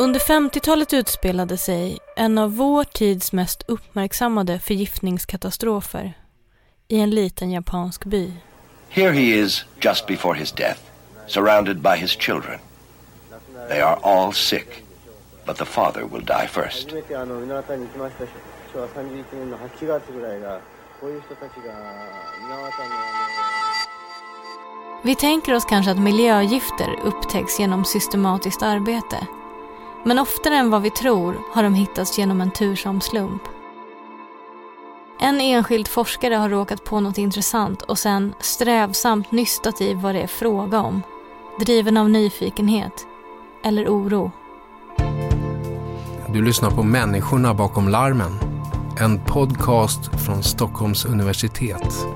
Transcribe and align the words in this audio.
Under 0.00 0.20
50-talet 0.20 0.92
utspelade 0.92 1.56
sig 1.56 1.98
en 2.16 2.38
av 2.38 2.56
vår 2.56 2.84
tids 2.84 3.32
mest 3.32 3.62
uppmärksammade 3.68 4.58
förgiftningskatastrofer 4.58 6.12
i 6.88 7.00
en 7.00 7.10
liten 7.10 7.50
japansk 7.50 8.04
by. 8.04 8.32
Here 8.88 9.12
he 9.12 9.22
is 9.22 9.64
just 9.80 10.06
before 10.06 10.38
his 10.38 10.52
death, 10.52 10.80
surrounded 11.26 11.80
by 11.80 11.96
his 11.96 12.10
children. 12.10 12.58
They 13.68 13.80
are 13.80 13.98
all 14.02 14.32
sick, 14.32 14.84
but 15.46 15.56
the 15.56 15.64
father 15.64 16.02
will 16.02 16.24
die 16.24 16.48
first. 16.48 16.88
Vi 25.02 25.14
tänker 25.14 25.54
oss 25.54 25.64
kanske 25.64 25.90
att 25.90 26.00
miljögifter 26.00 26.98
upptäcks 27.04 27.60
genom 27.60 27.84
systematiskt 27.84 28.62
arbete 28.62 29.26
men 30.04 30.18
oftare 30.18 30.56
än 30.56 30.70
vad 30.70 30.82
vi 30.82 30.90
tror 30.90 31.40
har 31.52 31.62
de 31.62 31.74
hittats 31.74 32.18
genom 32.18 32.40
en 32.40 32.50
tursam 32.50 33.00
slump. 33.00 33.42
En 35.20 35.40
enskild 35.40 35.88
forskare 35.88 36.34
har 36.34 36.48
råkat 36.48 36.84
på 36.84 37.00
något 37.00 37.18
intressant 37.18 37.82
och 37.82 37.98
sen 37.98 38.34
strävsamt 38.40 39.32
nystat 39.32 39.80
i 39.80 39.94
vad 39.94 40.14
det 40.14 40.20
är 40.20 40.26
fråga 40.26 40.80
om. 40.80 41.02
Driven 41.60 41.96
av 41.96 42.10
nyfikenhet 42.10 43.06
eller 43.64 43.88
oro. 43.88 44.30
Du 46.28 46.42
lyssnar 46.44 46.70
på 46.70 46.82
Människorna 46.82 47.54
bakom 47.54 47.88
larmen. 47.88 48.38
En 49.00 49.24
podcast 49.24 50.24
från 50.26 50.42
Stockholms 50.42 51.04
universitet. 51.04 52.06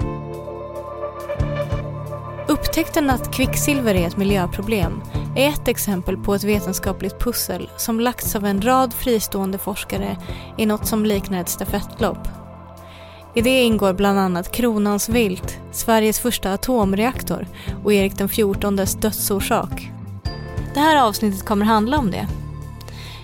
Upptäckten 2.74 3.10
att 3.10 3.32
kvicksilver 3.32 3.94
är 3.94 4.06
ett 4.06 4.16
miljöproblem 4.16 5.02
är 5.36 5.48
ett 5.48 5.68
exempel 5.68 6.16
på 6.16 6.34
ett 6.34 6.44
vetenskapligt 6.44 7.18
pussel 7.18 7.70
som 7.76 8.00
lagts 8.00 8.36
av 8.36 8.44
en 8.44 8.62
rad 8.62 8.94
fristående 8.94 9.58
forskare 9.58 10.16
i 10.58 10.66
något 10.66 10.86
som 10.86 11.06
liknar 11.06 11.40
ett 11.40 11.48
stafettlopp. 11.48 12.28
I 13.34 13.42
det 13.42 13.62
ingår 13.62 13.92
bland 13.92 14.18
annat 14.18 14.52
Kronans 14.52 15.08
vilt, 15.08 15.58
Sveriges 15.72 16.20
första 16.20 16.52
atomreaktor 16.52 17.46
och 17.84 17.92
Erik 17.92 18.18
den 18.18 18.28
XIVs 18.28 18.94
dödsorsak. 18.94 19.90
Det 20.74 20.80
här 20.80 21.02
avsnittet 21.02 21.44
kommer 21.44 21.66
handla 21.66 21.98
om 21.98 22.10
det. 22.10 22.28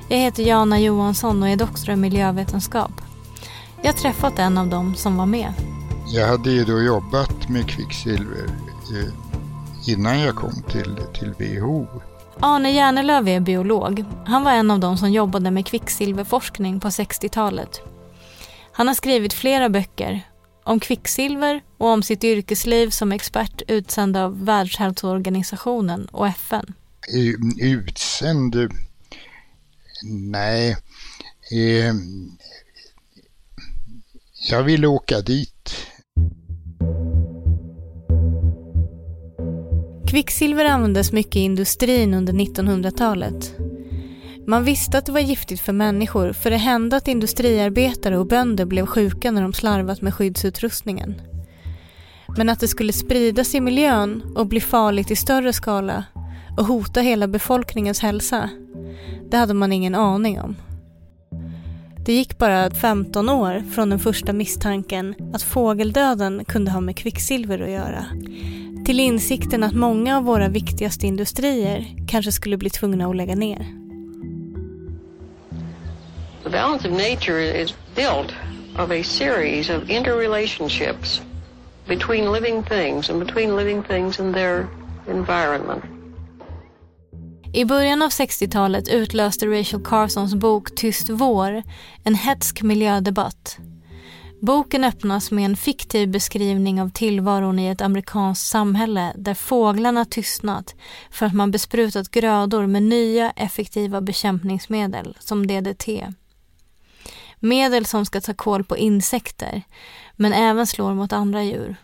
Jag 0.08 0.18
heter 0.18 0.42
Jana 0.42 0.80
Johansson 0.80 1.42
och 1.42 1.48
är 1.48 1.56
doktor 1.56 1.90
i 1.90 1.96
miljövetenskap. 1.96 2.92
Jag 3.82 3.92
har 3.92 3.98
träffat 3.98 4.38
en 4.38 4.58
av 4.58 4.68
dem 4.68 4.94
som 4.94 5.16
var 5.16 5.26
med. 5.26 5.52
Jag 6.06 6.28
hade 6.28 6.50
ju 6.50 6.64
då 6.64 6.80
jobbat 6.80 7.48
med 7.48 7.68
kvicksilver 7.68 8.46
innan 9.86 10.20
jag 10.20 10.36
kom 10.36 10.62
till, 10.70 10.96
till 11.14 11.30
WHO. 11.30 11.86
Arne 12.40 12.70
Järnelöv 12.70 13.28
är 13.28 13.40
biolog. 13.40 14.04
Han 14.26 14.44
var 14.44 14.52
en 14.52 14.70
av 14.70 14.80
dem 14.80 14.96
som 14.96 15.10
jobbade 15.12 15.50
med 15.50 15.66
kvicksilverforskning 15.66 16.80
på 16.80 16.88
60-talet. 16.88 17.80
Han 18.72 18.86
har 18.86 18.94
skrivit 18.94 19.32
flera 19.32 19.68
böcker 19.68 20.22
om 20.64 20.80
kvicksilver 20.80 21.62
och 21.78 21.88
om 21.88 22.02
sitt 22.02 22.24
yrkesliv 22.24 22.90
som 22.90 23.12
expert 23.12 23.62
utsänd 23.68 24.16
av 24.16 24.44
Världshälsoorganisationen 24.44 26.06
och 26.06 26.26
FN. 26.26 26.74
Utsänd? 27.60 28.56
Nej. 30.04 30.76
Eh, 31.52 31.94
jag 34.50 34.62
ville 34.62 34.86
åka 34.86 35.20
dit. 35.20 35.89
Kvicksilver 40.10 40.64
användes 40.64 41.12
mycket 41.12 41.36
i 41.36 41.40
industrin 41.40 42.14
under 42.14 42.32
1900-talet. 42.32 43.54
Man 44.46 44.64
visste 44.64 44.98
att 44.98 45.06
det 45.06 45.12
var 45.12 45.20
giftigt 45.20 45.60
för 45.60 45.72
människor 45.72 46.32
för 46.32 46.50
det 46.50 46.56
hände 46.56 46.96
att 46.96 47.08
industriarbetare 47.08 48.18
och 48.18 48.26
bönder 48.26 48.64
blev 48.64 48.86
sjuka 48.86 49.30
när 49.30 49.42
de 49.42 49.52
slarvat 49.52 50.02
med 50.02 50.14
skyddsutrustningen. 50.14 51.14
Men 52.36 52.48
att 52.48 52.60
det 52.60 52.68
skulle 52.68 52.92
spridas 52.92 53.54
i 53.54 53.60
miljön 53.60 54.22
och 54.36 54.46
bli 54.46 54.60
farligt 54.60 55.10
i 55.10 55.16
större 55.16 55.52
skala 55.52 56.04
och 56.56 56.64
hota 56.64 57.00
hela 57.00 57.28
befolkningens 57.28 58.00
hälsa, 58.00 58.50
det 59.30 59.36
hade 59.36 59.54
man 59.54 59.72
ingen 59.72 59.94
aning 59.94 60.40
om. 60.40 60.56
Det 62.04 62.12
gick 62.12 62.38
bara 62.38 62.70
15 62.70 63.28
år 63.28 63.62
från 63.74 63.90
den 63.90 63.98
första 63.98 64.32
misstanken 64.32 65.14
att 65.32 65.42
fågeldöden 65.42 66.44
kunde 66.44 66.70
ha 66.70 66.80
med 66.80 66.96
kvicksilver 66.96 67.60
att 67.60 67.70
göra 67.70 68.06
till 68.90 69.00
insikten 69.00 69.62
att 69.62 69.74
många 69.74 70.16
av 70.16 70.24
våra 70.24 70.48
viktigaste 70.48 71.06
industrier 71.06 71.86
kanske 72.08 72.32
skulle 72.32 72.56
bli 72.56 72.70
tvungna 72.70 73.06
att 73.06 73.16
lägga 73.16 73.34
ner. 73.34 73.66
The 76.42 76.50
balance 76.50 76.88
of 76.88 76.92
nature 76.92 77.62
is 77.62 77.74
built 77.94 78.34
of 78.78 78.90
a 78.90 79.02
series 79.04 79.70
of 79.70 79.90
interrelationships 79.90 81.22
between 81.86 82.32
living 82.32 82.62
things 82.62 83.10
and 83.10 83.26
between 83.26 83.56
living 83.56 83.82
things 83.82 84.20
and 84.20 84.34
their 84.34 84.66
environment. 85.10 85.84
I 87.52 87.64
början 87.64 88.02
av 88.02 88.10
60-talet 88.10 88.88
utlöste 88.88 89.46
Rachel 89.46 89.84
Carsons 89.84 90.34
bok 90.34 90.74
Tyst 90.74 91.10
vår 91.10 91.62
en 92.04 92.14
hetsk 92.14 92.62
miljödebatt. 92.62 93.58
Boken 94.42 94.84
öppnas 94.84 95.30
med 95.30 95.44
en 95.44 95.56
fiktiv 95.56 96.08
beskrivning 96.08 96.82
av 96.82 96.88
tillvaron 96.88 97.58
i 97.58 97.66
ett 97.66 97.80
amerikanskt 97.80 98.46
samhälle 98.46 99.12
där 99.16 99.34
fåglarna 99.34 100.04
tystnat 100.04 100.74
för 101.10 101.26
att 101.26 101.34
man 101.34 101.50
besprutat 101.50 102.10
grödor 102.10 102.66
med 102.66 102.82
nya 102.82 103.30
effektiva 103.30 104.00
bekämpningsmedel 104.00 105.16
som 105.20 105.46
DDT. 105.46 105.88
Medel 107.40 107.86
som 107.86 108.06
ska 108.06 108.20
ta 108.20 108.34
koll 108.34 108.64
på 108.64 108.76
insekter 108.76 109.62
men 110.16 110.32
även 110.32 110.66
slår 110.66 110.94
mot 110.94 111.12
andra 111.12 111.42
djur. 111.42 111.76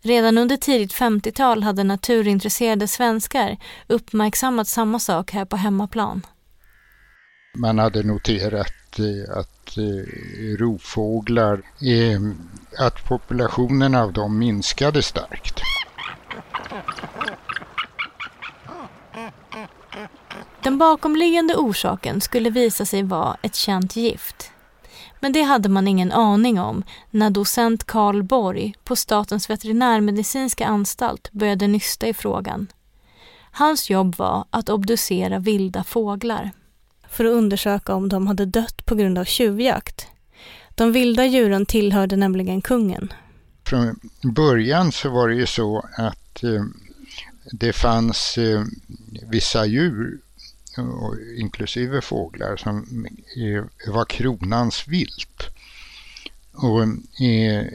Redan 0.00 0.38
under 0.38 0.56
tidigt 0.56 0.94
50-tal 0.94 1.62
hade 1.62 1.84
naturintresserade 1.84 2.88
svenskar 2.88 3.56
uppmärksammat 3.86 4.68
samma 4.68 4.98
sak 4.98 5.30
här 5.30 5.44
på 5.44 5.56
hemmaplan. 5.56 6.26
Man 7.58 7.78
hade 7.78 8.02
noterat 8.02 8.87
att 9.00 9.78
eh, 9.78 9.84
eh, 9.84 10.56
rovfåglar, 10.56 11.62
eh, 11.80 12.20
att 12.78 13.04
populationen 13.04 13.94
av 13.94 14.12
dem 14.12 14.38
minskade 14.38 15.02
starkt. 15.02 15.60
Den 20.62 20.78
bakomliggande 20.78 21.54
orsaken 21.56 22.20
skulle 22.20 22.50
visa 22.50 22.84
sig 22.84 23.02
vara 23.02 23.36
ett 23.42 23.54
känt 23.54 23.96
gift. 23.96 24.50
Men 25.20 25.32
det 25.32 25.42
hade 25.42 25.68
man 25.68 25.88
ingen 25.88 26.12
aning 26.12 26.60
om 26.60 26.82
när 27.10 27.30
docent 27.30 27.84
Karl 27.84 28.22
Borg 28.22 28.74
på 28.84 28.96
Statens 28.96 29.50
veterinärmedicinska 29.50 30.66
anstalt 30.66 31.32
började 31.32 31.66
nysta 31.66 32.06
i 32.06 32.14
frågan. 32.14 32.66
Hans 33.50 33.90
jobb 33.90 34.16
var 34.16 34.44
att 34.50 34.68
obducera 34.68 35.38
vilda 35.38 35.84
fåglar. 35.84 36.50
För 37.10 37.24
att 37.24 37.32
undersöka 37.32 37.94
om 37.94 38.08
de 38.08 38.26
hade 38.26 38.46
dött 38.46 38.86
på 38.86 38.94
grund 38.94 39.18
av 39.18 39.24
tjuvjakt. 39.24 40.06
De 40.74 40.92
vilda 40.92 41.26
djuren 41.26 41.66
tillhörde 41.66 42.16
nämligen 42.16 42.60
kungen. 42.60 43.12
Från 43.64 44.00
början 44.22 44.92
så 44.92 45.10
var 45.10 45.28
det 45.28 45.34
ju 45.34 45.46
så 45.46 45.88
att 45.96 46.44
eh, 46.44 46.64
det 47.52 47.72
fanns 47.72 48.38
eh, 48.38 48.64
vissa 49.30 49.66
djur 49.66 50.18
inklusive 51.36 52.00
fåglar, 52.00 52.56
som 52.56 53.06
eh, 53.36 53.92
var 53.92 54.04
kronans 54.04 54.88
vilt. 54.88 55.42
Och 56.52 56.82
eh, 57.22 57.66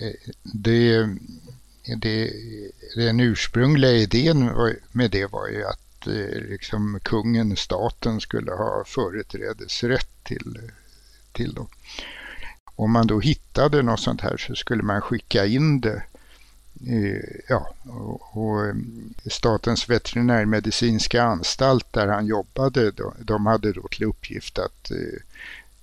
det, 0.44 1.10
det, 1.98 2.32
den 2.96 3.20
ursprungliga 3.20 3.92
idén 3.92 4.52
med 4.92 5.12
det 5.12 5.26
var 5.26 5.48
ju 5.48 5.66
att 5.66 5.80
Eh, 6.08 6.42
liksom 6.50 7.00
kungen, 7.04 7.56
staten, 7.56 8.22
skulle 8.22 8.52
ha 8.52 8.84
företrädesrätt 8.88 10.24
till, 10.24 10.72
till 11.32 11.54
dem. 11.54 11.68
Om 12.76 12.92
man 12.92 13.08
då 13.08 13.20
hittade 13.20 13.82
något 13.82 14.00
sånt 14.00 14.22
här 14.22 14.38
så 14.38 14.56
skulle 14.56 14.84
man 14.84 15.02
skicka 15.02 15.46
in 15.46 15.82
det 15.82 16.04
eh, 16.88 17.42
ja, 17.50 17.74
och, 17.84 18.38
och, 18.38 18.66
eh, 18.66 18.76
Statens 19.26 19.90
veterinärmedicinska 19.90 21.24
anstalt 21.24 21.94
där 21.94 22.08
han 22.08 22.26
jobbade, 22.26 22.92
de, 22.92 23.14
de 23.20 23.46
hade 23.46 23.74
då 23.74 23.88
till 23.88 24.06
uppgift 24.06 24.60
att 24.60 24.92
eh, 24.92 25.22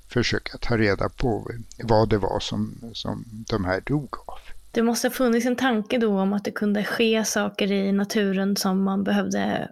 försöka 0.09 0.59
ta 0.59 0.77
reda 0.77 1.09
på 1.09 1.51
vad 1.83 2.09
det 2.09 2.19
var 2.19 2.41
som, 2.41 2.75
som 2.93 3.25
de 3.49 3.65
här 3.65 3.81
dog 3.81 4.17
av. 4.27 4.39
Det 4.73 4.83
måste 4.83 5.09
ha 5.09 5.13
funnits 5.13 5.47
en 5.47 5.57
tanke 5.57 5.99
då 5.99 6.21
om 6.21 6.33
att 6.33 6.45
det 6.45 6.51
kunde 6.51 6.85
ske 6.85 7.25
saker 7.25 7.73
i 7.73 7.93
naturen 7.93 8.57
som 8.57 8.83
man 8.83 9.05
behövde 9.05 9.71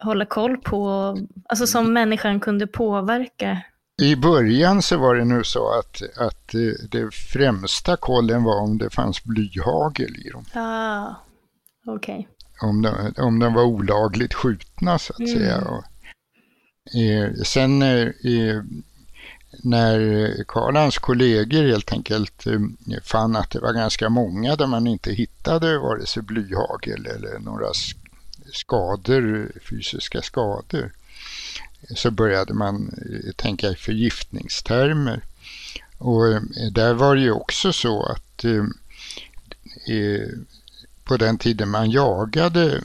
hålla 0.00 0.24
koll 0.24 0.56
på, 0.56 1.16
alltså 1.48 1.66
som 1.66 1.92
människan 1.92 2.40
kunde 2.40 2.66
påverka 2.66 3.62
i 4.02 4.16
början 4.16 4.82
så 4.82 4.96
var 4.96 5.14
det 5.14 5.24
nu 5.24 5.44
så 5.44 5.78
att, 5.78 6.02
att 6.16 6.54
eh, 6.54 6.88
det 6.90 7.14
främsta 7.14 7.96
kollen 7.96 8.42
var 8.44 8.60
om 8.62 8.78
det 8.78 8.90
fanns 8.90 9.24
blyhagel 9.24 10.16
i 10.26 10.30
dem. 10.30 10.44
Ah. 10.54 11.14
Okay. 11.86 12.24
Om, 12.62 12.82
de, 12.82 13.14
om 13.18 13.38
de 13.38 13.54
var 13.54 13.62
olagligt 13.62 14.34
skjutna 14.34 14.98
så 14.98 15.12
att 15.12 15.18
mm. 15.18 15.32
säga. 15.32 15.58
Och, 15.58 15.84
Eh, 16.94 17.32
sen 17.44 17.82
eh, 17.82 18.62
när 19.62 20.44
Karlans 20.48 20.98
kollegor 20.98 21.62
helt 21.62 21.92
enkelt 21.92 22.46
eh, 22.46 22.60
fann 23.02 23.36
att 23.36 23.50
det 23.50 23.60
var 23.60 23.72
ganska 23.72 24.08
många 24.08 24.56
där 24.56 24.66
man 24.66 24.86
inte 24.86 25.12
hittade 25.12 25.78
vare 25.78 26.06
sig 26.06 26.22
blyhagel 26.22 27.06
eller 27.06 27.38
några 27.38 27.74
skador, 28.52 29.52
fysiska 29.70 30.22
skador, 30.22 30.92
så 31.96 32.10
började 32.10 32.54
man 32.54 32.94
eh, 33.12 33.32
tänka 33.32 33.68
i 33.68 33.74
förgiftningstermer. 33.74 35.24
Och 35.98 36.28
eh, 36.28 36.42
där 36.72 36.94
var 36.94 37.14
det 37.14 37.22
ju 37.22 37.32
också 37.32 37.72
så 37.72 38.02
att 38.06 38.44
eh, 38.44 38.64
på 41.04 41.16
den 41.16 41.38
tiden 41.38 41.68
man 41.68 41.90
jagade 41.90 42.82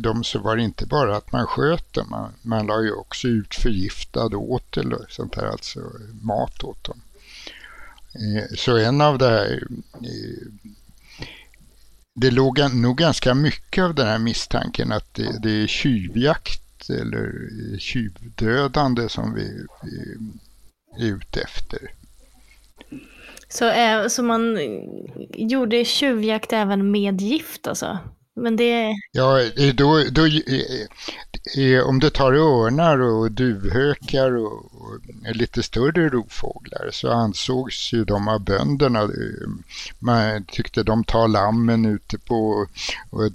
dem 0.00 0.24
så 0.24 0.38
var 0.38 0.56
det 0.56 0.62
inte 0.62 0.86
bara 0.86 1.16
att 1.16 1.32
man 1.32 1.46
sköt 1.46 1.92
dem, 1.92 2.06
man, 2.10 2.32
man 2.42 2.66
la 2.66 2.82
ju 2.82 2.92
också 2.92 3.28
ut 3.28 3.54
förgiftad 3.54 4.36
åtel 4.36 4.86
eller 4.86 5.06
sånt 5.08 5.34
här, 5.34 5.46
alltså 5.46 5.80
mat 6.22 6.64
åt 6.64 6.84
dem. 6.84 7.00
Eh, 8.18 8.56
så 8.56 8.76
en 8.76 9.00
av 9.00 9.18
det 9.18 9.28
här, 9.28 9.62
eh, 9.92 10.70
det 12.16 12.30
låg 12.30 12.58
nog 12.74 12.98
ganska 12.98 13.34
mycket 13.34 13.84
av 13.84 13.94
den 13.94 14.06
här 14.06 14.18
misstanken 14.18 14.92
att 14.92 15.14
det, 15.14 15.38
det 15.42 15.62
är 15.62 15.66
tjuvjakt 15.66 16.90
eller 16.90 17.32
tjuvdödande 17.78 19.08
som 19.08 19.34
vi, 19.34 19.66
vi 19.82 21.04
är 21.04 21.14
ute 21.16 21.40
efter. 21.40 21.78
Så, 23.48 23.70
eh, 23.70 24.06
så 24.08 24.22
man 24.22 24.58
gjorde 25.34 25.84
tjuvjakt 25.84 26.52
även 26.52 26.90
med 26.90 27.20
gift 27.20 27.66
alltså? 27.66 27.98
Men 28.38 28.56
det... 28.56 28.94
Ja, 29.12 29.40
då, 29.74 30.02
då, 30.10 30.22
om 31.88 31.98
du 32.00 32.10
tar 32.10 32.32
örnar 32.32 32.98
och 32.98 33.32
duvhökar 33.32 34.36
och, 34.36 34.52
och 34.52 35.00
lite 35.34 35.62
större 35.62 36.08
rovfåglar 36.08 36.88
så 36.92 37.10
ansågs 37.10 37.92
ju 37.92 38.04
de 38.04 38.28
av 38.28 38.40
bönderna, 38.40 39.08
man 39.98 40.44
tyckte 40.44 40.82
de 40.82 41.04
tar 41.04 41.28
lammen 41.28 41.86
ute 41.86 42.18
på, 42.18 42.66
och 43.10 43.32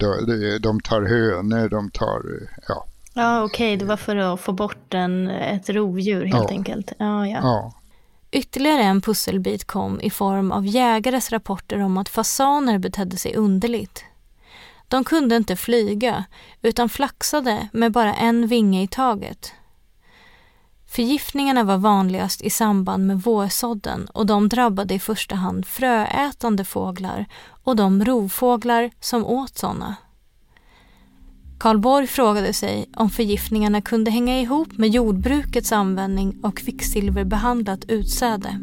de 0.60 0.80
tar 0.80 1.02
hönor, 1.02 1.68
de 1.68 1.90
tar, 1.90 2.22
ja. 2.68 2.86
Ja, 3.14 3.44
okej, 3.44 3.66
okay. 3.66 3.76
det 3.76 3.84
var 3.84 3.96
för 3.96 4.16
att 4.16 4.40
få 4.40 4.52
bort 4.52 4.94
en, 4.94 5.28
ett 5.30 5.68
rovdjur 5.68 6.24
helt 6.24 6.50
ja. 6.50 6.56
enkelt. 6.56 6.92
Ja, 6.98 7.26
ja. 7.26 7.38
ja. 7.42 7.72
Ytterligare 8.30 8.82
en 8.82 9.00
pusselbit 9.00 9.64
kom 9.64 10.00
i 10.00 10.10
form 10.10 10.52
av 10.52 10.66
jägares 10.66 11.30
rapporter 11.30 11.78
om 11.82 11.96
att 11.96 12.08
fasaner 12.08 12.78
betedde 12.78 13.16
sig 13.16 13.34
underligt. 13.34 14.04
De 14.92 15.04
kunde 15.04 15.36
inte 15.36 15.56
flyga 15.56 16.24
utan 16.62 16.88
flaxade 16.88 17.68
med 17.72 17.92
bara 17.92 18.14
en 18.14 18.46
vinge 18.46 18.82
i 18.82 18.86
taget. 18.86 19.52
Förgiftningarna 20.86 21.64
var 21.64 21.78
vanligast 21.78 22.42
i 22.42 22.50
samband 22.50 23.06
med 23.06 23.22
vårsådden 23.22 24.06
och 24.06 24.26
de 24.26 24.48
drabbade 24.48 24.94
i 24.94 24.98
första 24.98 25.34
hand 25.34 25.66
fröätande 25.66 26.64
fåglar 26.64 27.26
och 27.64 27.76
de 27.76 28.04
rovfåglar 28.04 28.90
som 29.00 29.26
åt 29.26 29.58
sådana. 29.58 29.96
Karl 31.58 31.78
Borg 31.78 32.06
frågade 32.06 32.52
sig 32.52 32.90
om 32.96 33.10
förgiftningarna 33.10 33.80
kunde 33.80 34.10
hänga 34.10 34.40
ihop 34.40 34.78
med 34.78 34.90
jordbrukets 34.90 35.72
användning 35.72 36.40
av 36.42 36.50
kvicksilverbehandlat 36.50 37.84
utsäde. 37.84 38.60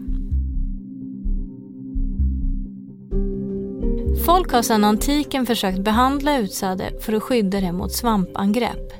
Folk 4.26 4.52
har 4.52 4.62
sedan 4.62 4.84
antiken 4.84 5.46
försökt 5.46 5.80
behandla 5.80 6.38
utsäde 6.38 6.92
för 7.02 7.14
att 7.14 7.24
skydda 7.24 7.62
det 7.62 7.72
mot 7.72 7.92
svampangrepp. 7.92 8.94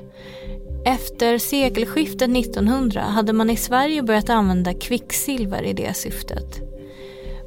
Efter 0.84 1.38
sekelskiftet 1.38 2.36
1900 2.36 3.00
hade 3.00 3.32
man 3.32 3.50
i 3.50 3.56
Sverige 3.56 4.02
börjat 4.02 4.30
använda 4.30 4.74
kvicksilver 4.74 5.62
i 5.62 5.72
det 5.72 5.96
syftet. 5.96 6.60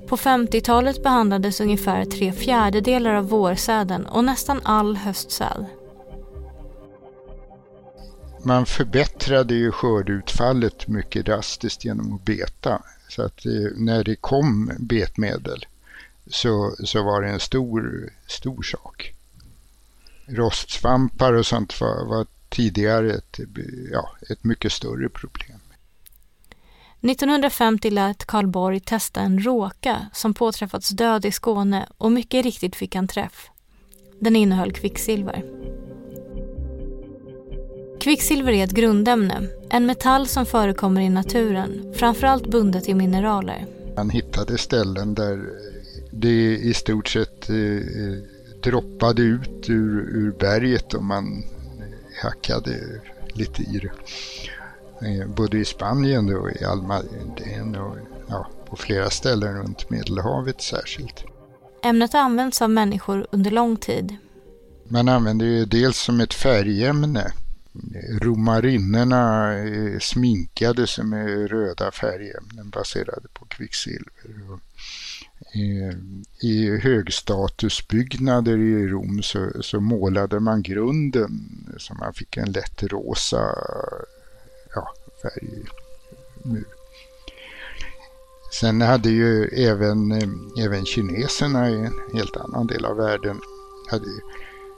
På 0.07 0.17
50-talet 0.17 1.03
behandlades 1.03 1.61
ungefär 1.61 2.05
tre 2.05 2.31
fjärdedelar 2.31 3.13
av 3.13 3.29
vårsäden 3.29 4.05
och 4.05 4.23
nästan 4.23 4.59
all 4.63 4.95
höstsäd. 4.95 5.65
Man 8.45 8.65
förbättrade 8.65 9.53
ju 9.53 9.71
skördeutfallet 9.71 10.87
mycket 10.87 11.25
drastiskt 11.25 11.85
genom 11.85 12.13
att 12.13 12.25
beta. 12.25 12.81
Så 13.09 13.21
att 13.21 13.45
när 13.77 14.03
det 14.03 14.15
kom 14.15 14.71
betmedel 14.79 15.65
så, 16.33 16.75
så 16.83 17.03
var 17.03 17.21
det 17.21 17.29
en 17.29 17.39
stor, 17.39 18.09
stor 18.27 18.61
sak. 18.63 19.13
Rostsvampar 20.25 21.33
och 21.33 21.45
sånt 21.45 21.81
var, 21.81 22.05
var 22.05 22.25
tidigare 22.49 23.13
ett, 23.13 23.39
ja, 23.91 24.15
ett 24.29 24.43
mycket 24.43 24.71
större 24.71 25.09
problem. 25.09 25.59
1950 27.01 27.89
lät 27.89 28.25
Karl 28.25 28.47
Borg 28.47 28.79
testa 28.79 29.21
en 29.21 29.43
råka 29.43 30.07
som 30.13 30.33
påträffats 30.33 30.89
död 30.89 31.25
i 31.25 31.31
Skåne 31.31 31.87
och 31.97 32.11
mycket 32.11 32.45
riktigt 32.45 32.75
fick 32.75 32.95
han 32.95 33.07
träff. 33.07 33.49
Den 34.19 34.35
innehöll 34.35 34.71
kvicksilver. 34.71 35.43
Kvicksilver 37.99 38.51
är 38.51 38.63
ett 38.63 38.71
grundämne, 38.71 39.47
en 39.69 39.85
metall 39.85 40.27
som 40.27 40.45
förekommer 40.45 41.01
i 41.01 41.09
naturen, 41.09 41.93
framförallt 41.95 42.47
bundet 42.47 42.89
i 42.89 42.93
mineraler. 42.93 43.65
Han 43.95 44.09
hittade 44.09 44.57
ställen 44.57 45.13
där 45.13 45.49
det 46.13 46.57
i 46.57 46.73
stort 46.73 47.07
sett 47.07 47.49
eh, 47.49 47.55
droppade 48.63 49.21
ut 49.21 49.69
ur, 49.69 49.99
ur 49.99 50.31
berget 50.39 50.93
och 50.93 51.03
man 51.03 51.43
hackade 52.21 53.01
lite 53.33 53.61
i 53.61 53.79
det. 53.79 53.91
Eh, 55.07 55.27
både 55.27 55.57
i 55.57 55.65
Spanien 55.65 56.35
och 56.35 56.51
i 56.51 56.65
Almadén 56.65 57.75
och 57.75 57.97
ja, 58.27 58.49
på 58.69 58.75
flera 58.75 59.09
ställen 59.09 59.57
runt 59.57 59.89
Medelhavet 59.89 60.61
särskilt. 60.61 61.23
Ämnet 61.83 62.13
har 62.13 62.19
använts 62.19 62.61
av 62.61 62.69
människor 62.69 63.27
under 63.31 63.51
lång 63.51 63.77
tid. 63.77 64.15
Man 64.87 65.09
använder 65.09 65.45
det 65.45 65.65
dels 65.65 65.97
som 65.97 66.19
ett 66.19 66.33
färgämne. 66.33 67.31
Romarinnorna 68.21 69.53
sminkade 69.99 70.87
sig 70.87 71.05
med 71.05 71.49
röda 71.49 71.91
färgämnen 71.91 72.69
baserade 72.69 73.27
på 73.33 73.45
kvicksilver 73.45 74.09
i 76.41 76.77
högstatusbyggnader 76.77 78.57
i 78.57 78.87
Rom 78.87 79.23
så, 79.23 79.51
så, 79.61 79.79
målade 79.79 80.39
man 80.39 80.61
grunden 80.61 81.29
så 81.77 81.93
man 81.93 82.13
fick 82.13 82.37
en 82.37 82.51
lätt 82.51 82.83
rosa 82.83 83.55
ja, 84.75 84.93
färgmur. 85.21 86.67
Sen 88.59 88.81
hade 88.81 89.09
ju 89.09 89.45
även, 89.47 90.11
även 90.59 90.85
kineserna 90.85 91.69
i 91.69 91.75
en 91.75 91.99
helt 92.13 92.37
annan 92.37 92.67
del 92.67 92.85
av 92.85 92.97
världen 92.97 93.39
hade 93.89 94.05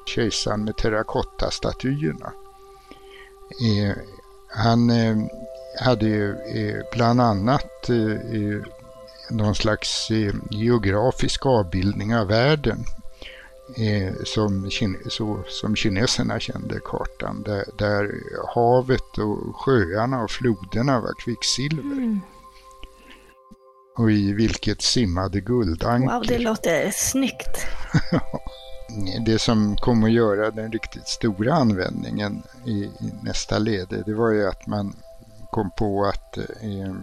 kejsaren 0.06 0.64
med 0.64 0.78
terrakottastatyerna. 0.78 2.34
Eh, 3.50 3.98
han 4.48 4.90
eh, 4.90 5.18
hade 5.80 6.06
ju 6.06 6.32
eh, 6.32 6.84
bland 6.92 7.22
annat 7.22 7.90
eh, 7.90 8.62
någon 9.30 9.56
slags 9.56 10.12
eh, 10.12 10.34
geografisk 10.52 11.46
avbildning 11.46 12.16
av 12.16 12.28
världen 12.28 12.86
eh, 13.78 14.14
som, 14.24 14.70
så, 15.10 15.44
som 15.48 15.76
kineserna 15.76 16.40
kände 16.40 16.80
kartan 16.86 17.44
där, 17.44 17.66
där 17.78 18.12
havet 18.56 19.18
och 19.18 19.56
sjöarna 19.56 20.24
och 20.24 20.32
floderna 20.32 21.00
var 21.00 21.14
kvicksilver. 21.20 21.84
Mm. 21.84 22.20
Och 23.98 24.12
i 24.12 24.34
vilket 24.34 24.82
simmade 24.82 25.42
guldankor. 25.42 26.14
Wow, 26.14 26.24
det 26.28 26.40
låter 26.40 26.92
snyggt. 26.92 27.68
det 29.26 29.40
som 29.40 29.78
kom 29.78 30.04
att 30.04 30.12
göra 30.12 30.52
den 30.52 30.72
riktigt 30.72 31.08
stora 31.08 31.54
användningen 31.54 32.44
i, 32.66 32.72
i 32.84 33.12
nästa 33.24 33.60
led, 33.60 34.04
det 34.06 34.14
var 34.14 34.32
ju 34.32 34.48
att 34.48 34.68
man 34.68 34.96
kom 35.52 35.72
på 35.72 36.06
att 36.06 36.38
eh, 36.38 36.96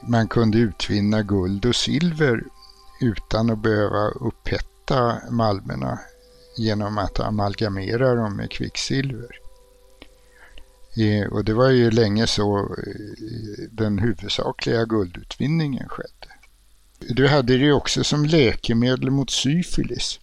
man 0.00 0.28
kunde 0.28 0.58
utvinna 0.58 1.22
guld 1.22 1.66
och 1.66 1.76
silver 1.76 2.44
utan 3.00 3.50
att 3.50 3.58
behöva 3.58 4.08
upphetta 4.08 5.18
malmerna 5.30 5.98
genom 6.56 6.98
att 6.98 7.20
amalgamera 7.20 8.14
dem 8.14 8.36
med 8.36 8.50
kvicksilver. 8.50 9.38
Eh, 10.96 11.32
och 11.32 11.44
det 11.44 11.54
var 11.54 11.70
ju 11.70 11.90
länge 11.90 12.26
så 12.26 12.58
eh, 12.58 13.64
den 13.70 13.98
huvudsakliga 13.98 14.84
guldutvinningen 14.84 15.88
skedde. 15.88 16.28
Du 16.98 17.28
hade 17.28 17.58
det 17.58 17.72
också 17.72 18.04
som 18.04 18.24
läkemedel 18.24 19.10
mot 19.10 19.30
syfilis. 19.30 20.20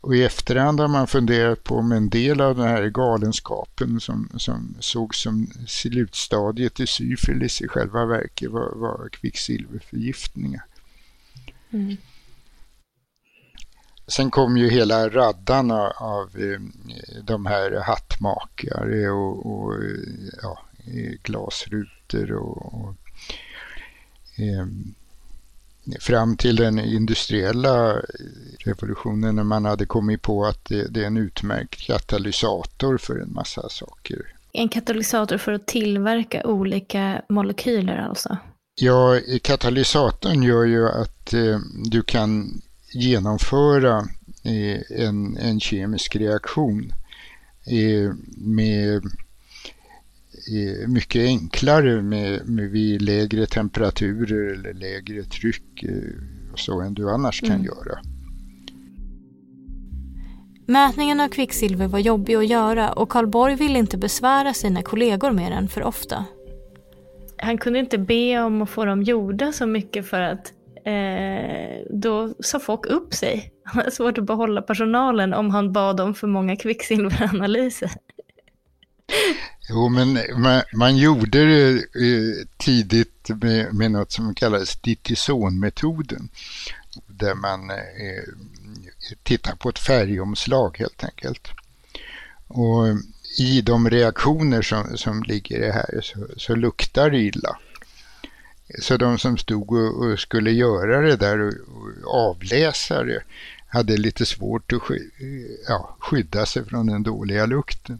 Och 0.00 0.16
i 0.16 0.22
efterhand 0.22 0.80
har 0.80 0.88
man 0.88 1.06
funderat 1.06 1.64
på 1.64 1.74
om 1.74 1.92
en 1.92 2.08
del 2.08 2.40
av 2.40 2.56
den 2.56 2.68
här 2.68 2.88
galenskapen 2.88 4.00
som, 4.00 4.28
som 4.36 4.76
sågs 4.80 5.20
som 5.20 5.46
slutstadiet 5.66 6.80
i 6.80 6.86
syfilis 6.86 7.62
i 7.62 7.68
själva 7.68 8.06
verket 8.06 8.50
var, 8.50 8.74
var 8.74 9.08
kvicksilverförgiftningar. 9.08 10.64
Mm. 11.70 11.96
Sen 14.06 14.30
kom 14.30 14.56
ju 14.56 14.70
hela 14.70 15.08
raddan 15.08 15.70
av, 15.70 15.92
av 15.96 16.28
eh, 16.38 16.60
de 17.22 17.46
här 17.46 17.80
hattmakare 17.80 19.10
och, 19.10 19.46
och 19.46 19.74
ja, 20.42 20.58
glasrutor 21.22 22.32
och, 22.32 22.74
och 22.74 22.94
eh, 24.38 24.66
fram 26.00 26.36
till 26.36 26.56
den 26.56 26.78
industriella 26.78 27.96
revolutionen 28.58 29.36
när 29.36 29.44
man 29.44 29.64
hade 29.64 29.86
kommit 29.86 30.22
på 30.22 30.44
att 30.44 30.64
det, 30.64 30.86
det, 30.88 31.02
är 31.02 31.06
en 31.06 31.16
utmärkt 31.16 31.80
katalysator 31.80 32.98
för 32.98 33.18
en 33.18 33.32
massa 33.32 33.68
saker. 33.68 34.34
En 34.52 34.68
katalysator 34.68 35.38
för 35.38 35.52
att 35.52 35.66
tillverka 35.66 36.46
olika 36.46 37.22
molekyler 37.28 37.96
alltså? 37.96 38.36
Ja, 38.74 39.20
katalysatorn 39.42 40.42
gör 40.42 40.64
ju 40.64 40.88
att 40.88 41.32
eh, 41.32 41.58
du 41.90 42.02
kan 42.02 42.62
genomföra 42.92 43.98
eh, 44.44 45.04
en, 45.06 45.36
en 45.36 45.60
kemisk 45.60 46.16
reaktion 46.16 46.92
eh, 47.66 48.12
med 48.36 49.02
mycket 50.88 51.20
enklare 51.20 52.02
med, 52.02 52.48
med 52.48 52.70
vid 52.70 53.02
lägre 53.02 53.46
temperaturer 53.46 54.52
eller 54.54 54.74
lägre 54.74 55.22
tryck 55.22 55.84
och 56.52 56.58
så 56.58 56.80
än 56.80 56.94
du 56.94 57.10
annars 57.10 57.42
mm. 57.42 57.56
kan 57.56 57.64
göra. 57.64 57.98
Mätningen 60.66 61.20
av 61.20 61.28
kvicksilver 61.28 61.88
var 61.88 61.98
jobbig 61.98 62.34
att 62.34 62.46
göra 62.46 62.92
och 62.92 63.08
Karl 63.08 63.26
Borg 63.26 63.54
ville 63.54 63.78
inte 63.78 63.98
besvära 63.98 64.54
sina 64.54 64.82
kollegor 64.82 65.30
med 65.30 65.52
den 65.52 65.68
för 65.68 65.82
ofta. 65.82 66.24
Han 67.38 67.58
kunde 67.58 67.78
inte 67.78 67.98
be 67.98 68.40
om 68.42 68.62
att 68.62 68.70
få 68.70 68.84
dem 68.84 69.02
gjorda 69.02 69.52
så 69.52 69.66
mycket 69.66 70.06
för 70.06 70.20
att 70.20 70.52
eh, 70.84 71.86
då 71.90 72.34
sa 72.40 72.58
folk 72.58 72.86
upp 72.86 73.14
sig. 73.14 73.52
Han 73.64 73.78
hade 73.78 73.90
svårt 73.90 74.18
att 74.18 74.24
behålla 74.24 74.62
personalen 74.62 75.34
om 75.34 75.50
han 75.50 75.72
bad 75.72 76.00
om 76.00 76.14
för 76.14 76.26
många 76.26 76.56
kvicksilveranalyser. 76.56 77.90
Jo, 79.70 79.88
men 79.88 80.18
man, 80.36 80.62
man 80.72 80.96
gjorde 80.96 81.44
det 81.44 81.70
eh, 81.78 82.46
tidigt 82.56 83.28
med, 83.28 83.74
med 83.74 83.90
något 83.90 84.12
som 84.12 84.34
kallades 84.34 84.76
ditisonmetoden. 84.76 86.28
Där 87.06 87.34
man 87.34 87.70
eh, 87.70 88.24
tittar 89.22 89.54
på 89.54 89.68
ett 89.68 89.78
färgomslag 89.78 90.78
helt 90.78 91.04
enkelt. 91.04 91.48
Och 92.46 92.86
i 93.38 93.60
de 93.60 93.90
reaktioner 93.90 94.62
som, 94.62 94.96
som 94.96 95.22
ligger 95.22 95.56
i 95.56 95.60
det 95.60 95.72
här 95.72 96.00
så, 96.02 96.26
så 96.36 96.54
luktar 96.54 97.10
det 97.10 97.18
illa. 97.18 97.58
Så 98.78 98.96
de 98.96 99.18
som 99.18 99.36
stod 99.36 99.72
och, 99.72 100.04
och 100.04 100.18
skulle 100.18 100.50
göra 100.50 101.00
det 101.00 101.16
där 101.16 101.40
och, 101.40 101.54
och, 102.04 102.28
avläsa 102.28 103.02
det 103.02 103.22
hade 103.66 103.96
lite 103.96 104.26
svårt 104.26 104.72
att 104.72 104.82
sky, 104.82 105.10
eh, 105.20 105.56
ja, 105.68 105.96
skydda 106.00 106.46
sig 106.46 106.64
från 106.64 106.86
den 106.86 107.02
dåliga 107.02 107.46
lukten. 107.46 107.98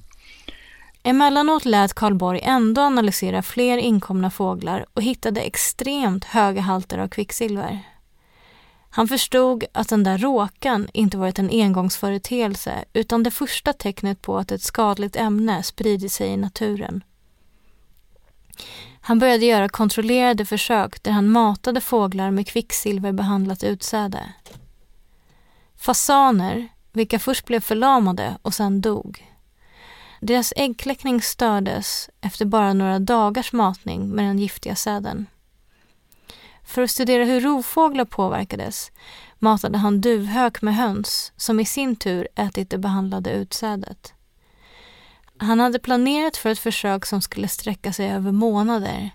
Emellanåt 1.02 1.64
lät 1.64 1.94
Karl 1.94 2.14
Borg 2.14 2.40
ändå 2.42 2.80
analysera 2.80 3.42
fler 3.42 3.78
inkomna 3.78 4.30
fåglar 4.30 4.86
och 4.94 5.02
hittade 5.02 5.40
extremt 5.40 6.24
höga 6.24 6.60
halter 6.60 6.98
av 6.98 7.08
kvicksilver. 7.08 7.78
Han 8.90 9.08
förstod 9.08 9.64
att 9.72 9.88
den 9.88 10.04
där 10.04 10.18
råkan 10.18 10.88
inte 10.92 11.16
varit 11.16 11.38
en 11.38 11.50
engångsföreteelse 11.50 12.84
utan 12.92 13.22
det 13.22 13.30
första 13.30 13.72
tecknet 13.72 14.22
på 14.22 14.38
att 14.38 14.52
ett 14.52 14.62
skadligt 14.62 15.16
ämne 15.16 15.62
spridit 15.62 16.12
sig 16.12 16.28
i 16.28 16.36
naturen. 16.36 17.04
Han 19.00 19.18
började 19.18 19.46
göra 19.46 19.68
kontrollerade 19.68 20.44
försök 20.44 21.02
där 21.02 21.12
han 21.12 21.28
matade 21.28 21.80
fåglar 21.80 22.30
med 22.30 22.46
kvicksilverbehandlat 22.46 23.62
utsäde. 23.62 24.32
Fasaner, 25.76 26.68
vilka 26.92 27.18
först 27.18 27.44
blev 27.44 27.60
förlamade 27.60 28.36
och 28.42 28.54
sen 28.54 28.80
dog. 28.80 29.29
Deras 30.20 30.52
äggkläckning 30.56 31.22
stördes 31.22 32.10
efter 32.20 32.44
bara 32.44 32.72
några 32.72 32.98
dagars 32.98 33.52
matning 33.52 34.08
med 34.08 34.24
den 34.24 34.38
giftiga 34.38 34.74
säden. 34.74 35.26
För 36.64 36.82
att 36.82 36.90
studera 36.90 37.24
hur 37.24 37.40
rovfåglar 37.40 38.04
påverkades 38.04 38.92
matade 39.38 39.78
han 39.78 40.00
duvhök 40.00 40.62
med 40.62 40.76
höns 40.76 41.32
som 41.36 41.60
i 41.60 41.64
sin 41.64 41.96
tur 41.96 42.28
ätit 42.34 42.70
det 42.70 42.78
behandlade 42.78 43.30
utsädet. 43.30 44.14
Han 45.36 45.60
hade 45.60 45.78
planerat 45.78 46.36
för 46.36 46.50
ett 46.50 46.58
försök 46.58 47.06
som 47.06 47.22
skulle 47.22 47.48
sträcka 47.48 47.92
sig 47.92 48.10
över 48.10 48.32
månader 48.32 49.10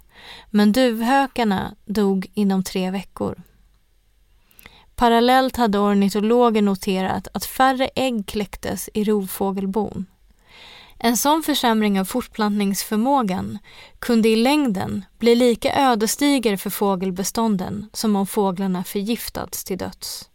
men 0.50 0.72
duvhökarna 0.72 1.76
dog 1.86 2.32
inom 2.34 2.64
tre 2.64 2.92
veckor. 2.92 3.42
Parallellt 4.96 5.56
hade 5.56 5.80
ornitologer 5.80 6.62
noterat 6.62 7.28
att 7.34 7.46
färre 7.46 7.90
ägg 7.96 8.28
kläcktes 8.28 8.90
i 8.94 9.04
rovfågelbon. 9.04 10.06
En 11.00 11.18
sån 11.18 11.44
försämring 11.44 12.00
av 12.00 12.06
fortplantningsförmågan 12.06 13.60
kunde 14.00 14.30
i 14.30 14.36
längden 14.36 15.06
bli 15.20 15.36
lika 15.36 15.74
ödesdiger 15.74 16.58
för 16.58 16.70
fågelbestånden 16.70 17.90
som 17.94 18.16
om 18.16 18.28
fåglarna 18.28 18.84
förgiftats 18.84 19.64
till 19.64 19.78
döds. 19.78 20.30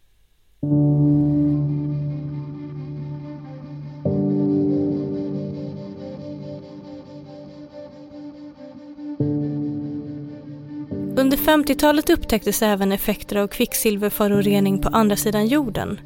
Under 11.16 11.36
50-talet 11.36 12.10
upptäcktes 12.10 12.62
även 12.62 12.92
effekter 12.92 13.36
av 13.36 13.48
kvicksilverförorening 13.48 14.82
på 14.82 14.88
andra 14.88 15.16
sidan 15.16 15.46
jorden, 15.46 16.00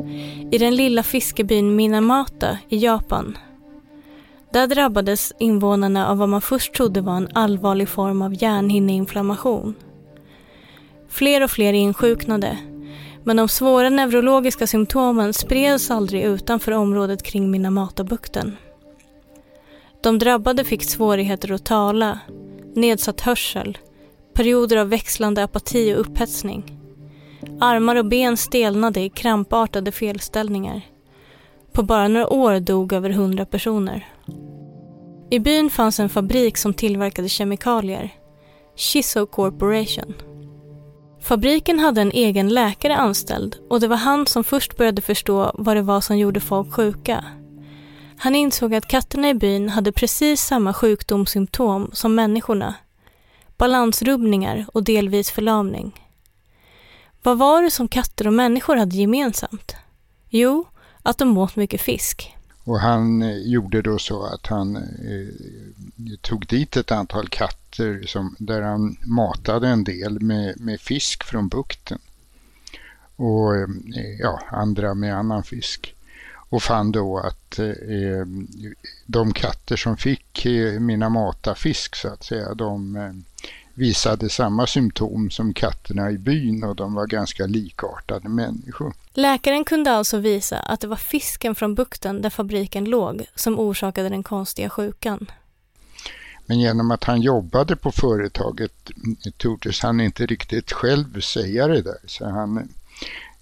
i 0.52 0.58
den 0.58 0.76
lilla 0.76 1.02
fiskebyn 1.02 1.76
Minamata 1.76 2.58
i 2.68 2.78
Japan 2.78 3.38
där 4.54 4.66
drabbades 4.66 5.32
invånarna 5.38 6.08
av 6.08 6.18
vad 6.18 6.28
man 6.28 6.40
först 6.40 6.74
trodde 6.74 7.00
var 7.00 7.16
en 7.16 7.28
allvarlig 7.32 7.88
form 7.88 8.22
av 8.22 8.42
hjärnhinneinflammation. 8.42 9.74
Fler 11.08 11.42
och 11.44 11.50
fler 11.50 11.72
insjuknade, 11.72 12.58
men 13.24 13.36
de 13.36 13.48
svåra 13.48 13.90
neurologiska 13.90 14.66
symptomen 14.66 15.32
spreds 15.32 15.90
aldrig 15.90 16.22
utanför 16.22 16.72
området 16.72 17.22
kring 17.22 17.50
Minamatabukten. 17.50 18.56
De 20.02 20.18
drabbade 20.18 20.64
fick 20.64 20.84
svårigheter 20.84 21.52
att 21.52 21.64
tala, 21.64 22.18
nedsatt 22.74 23.20
hörsel, 23.20 23.78
perioder 24.34 24.76
av 24.76 24.88
växlande 24.88 25.44
apati 25.44 25.94
och 25.94 26.00
upphetsning. 26.00 26.78
Armar 27.60 27.96
och 27.96 28.06
ben 28.06 28.36
stelnade 28.36 29.00
i 29.00 29.08
krampartade 29.08 29.92
felställningar. 29.92 30.80
På 31.72 31.82
bara 31.82 32.08
några 32.08 32.32
år 32.32 32.60
dog 32.60 32.92
över 32.92 33.10
hundra 33.10 33.44
personer. 33.44 34.13
I 35.30 35.38
byn 35.38 35.70
fanns 35.70 36.00
en 36.00 36.08
fabrik 36.08 36.56
som 36.56 36.74
tillverkade 36.74 37.28
kemikalier, 37.28 38.10
Chiso 38.76 39.26
Corporation. 39.26 40.14
Fabriken 41.20 41.78
hade 41.78 42.00
en 42.00 42.12
egen 42.12 42.48
läkare 42.48 42.96
anställd 42.96 43.56
och 43.70 43.80
det 43.80 43.88
var 43.88 43.96
han 43.96 44.26
som 44.26 44.44
först 44.44 44.76
började 44.76 45.02
förstå 45.02 45.50
vad 45.54 45.76
det 45.76 45.82
var 45.82 46.00
som 46.00 46.18
gjorde 46.18 46.40
folk 46.40 46.72
sjuka. 46.72 47.24
Han 48.18 48.34
insåg 48.34 48.74
att 48.74 48.88
katterna 48.88 49.28
i 49.30 49.34
byn 49.34 49.68
hade 49.68 49.92
precis 49.92 50.42
samma 50.42 50.72
sjukdomssymptom 50.72 51.90
som 51.92 52.14
människorna. 52.14 52.74
Balansrubbningar 53.56 54.66
och 54.72 54.84
delvis 54.84 55.30
förlamning. 55.30 56.00
Vad 57.22 57.38
var 57.38 57.62
det 57.62 57.70
som 57.70 57.88
katter 57.88 58.26
och 58.26 58.32
människor 58.32 58.76
hade 58.76 58.96
gemensamt? 58.96 59.76
Jo, 60.30 60.64
att 61.02 61.18
de 61.18 61.38
åt 61.38 61.56
mycket 61.56 61.80
fisk. 61.80 62.34
Och 62.64 62.80
han 62.80 63.22
eh, 63.22 63.36
gjorde 63.36 63.82
då 63.82 63.98
så 63.98 64.22
att 64.22 64.46
han 64.46 64.76
eh, 64.76 65.34
tog 66.20 66.46
dit 66.46 66.76
ett 66.76 66.92
antal 66.92 67.28
katter 67.28 68.02
som, 68.06 68.36
där 68.38 68.62
han 68.62 68.96
matade 69.04 69.68
en 69.68 69.84
del 69.84 70.20
med, 70.20 70.60
med 70.60 70.80
fisk 70.80 71.24
från 71.24 71.48
bukten. 71.48 71.98
Och 73.16 73.56
eh, 73.56 73.68
ja, 74.18 74.40
andra 74.50 74.94
med 74.94 75.16
annan 75.16 75.42
fisk. 75.42 75.94
Och 76.48 76.62
fann 76.62 76.92
då 76.92 77.18
att 77.18 77.58
eh, 77.58 77.68
eh 77.68 78.26
de 79.06 79.32
katter 79.32 79.76
som 79.76 79.96
fick 79.96 80.46
eh, 80.46 80.80
mina 80.80 81.08
mata 81.08 81.54
fisk 81.54 81.96
så 81.96 82.08
att 82.08 82.24
säga, 82.24 82.54
de 82.54 82.96
eh, 82.96 83.12
visade 83.74 84.30
samma 84.30 84.66
symptom 84.66 85.30
som 85.30 85.54
katterna 85.54 86.10
i 86.10 86.18
byn 86.18 86.64
och 86.64 86.76
de 86.76 86.94
var 86.94 87.06
ganska 87.06 87.46
likartade 87.46 88.28
människor. 88.28 88.94
Läkaren 89.16 89.64
kunde 89.64 89.90
alltså 89.90 90.18
visa 90.18 90.58
att 90.58 90.80
det 90.80 90.86
var 90.86 90.96
fisken 90.96 91.54
från 91.54 91.74
bukten 91.74 92.22
där 92.22 92.30
fabriken 92.30 92.84
låg 92.84 93.26
som 93.34 93.58
orsakade 93.58 94.08
den 94.08 94.22
konstiga 94.22 94.70
sjukan. 94.70 95.30
Men 96.46 96.60
genom 96.60 96.90
att 96.90 97.04
han 97.04 97.20
jobbade 97.20 97.76
på 97.76 97.92
företaget 97.92 98.90
tordes 99.36 99.80
han 99.80 100.00
inte 100.00 100.26
riktigt 100.26 100.72
själv 100.72 101.20
säga 101.20 101.66
det 101.66 101.82
där. 101.82 101.98
Så 102.06 102.24
han 102.24 102.68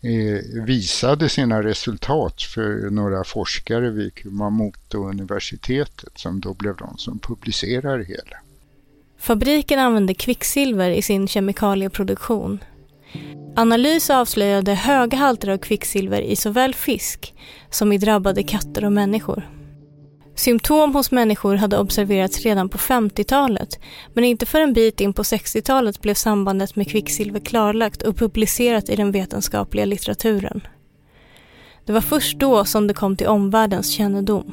eh, 0.01 0.63
visade 0.65 1.29
sina 1.29 1.63
resultat 1.63 2.43
för 2.43 2.91
några 2.91 3.25
forskare 3.25 3.91
vid 3.91 4.15
Kumamoto-universitetet 4.15 6.19
som 6.19 6.41
då 6.41 6.55
blev 6.55 6.77
de 6.77 6.99
som 6.99 7.19
publicerade 7.19 7.99
det 7.99 8.05
hela. 8.05 8.37
Fabriken 9.19 9.79
använde 9.79 10.15
kvicksilver 10.15 10.91
i 10.91 11.03
sin 11.03 11.29
kemikalieproduktion. 11.29 12.59
Analys 13.57 14.11
avslöjade 14.11 14.75
höga 14.75 15.19
halter 15.19 15.49
av 15.49 15.59
kvicksilver 15.59 16.23
i 16.23 16.37
såväl 16.37 16.75
fisk 16.75 17.35
som 17.71 17.93
i 17.93 17.99
drabbade 17.99 18.43
katter 18.43 18.85
och 18.85 18.93
människor. 18.93 19.49
Symptom 20.35 20.95
hos 20.95 21.11
människor 21.11 21.55
hade 21.57 21.79
observerats 21.79 22.41
redan 22.41 22.69
på 22.69 22.79
50-talet 22.79 23.79
men 24.15 24.25
inte 24.25 24.47
för 24.47 24.61
en 24.61 24.73
bit 24.73 25.01
in 25.01 25.13
på 25.13 25.23
60-talet 25.23 26.01
blev 26.01 26.15
sambandet 26.15 26.77
med 26.77 26.91
kvicksilver 26.91 27.41
klarlagt 27.41 28.03
och 28.03 28.17
publicerat 28.17 28.89
i 28.89 28.97
den 28.97 29.13
vetenskapliga 29.13 29.85
litteraturen. 29.85 30.61
Det 31.85 31.93
var 31.93 32.01
först 32.01 32.39
då 32.39 32.65
som 32.65 32.87
det 32.87 32.95
kom 32.95 33.17
till 33.17 33.27
omvärldens 33.27 33.91
kännedom. 33.91 34.53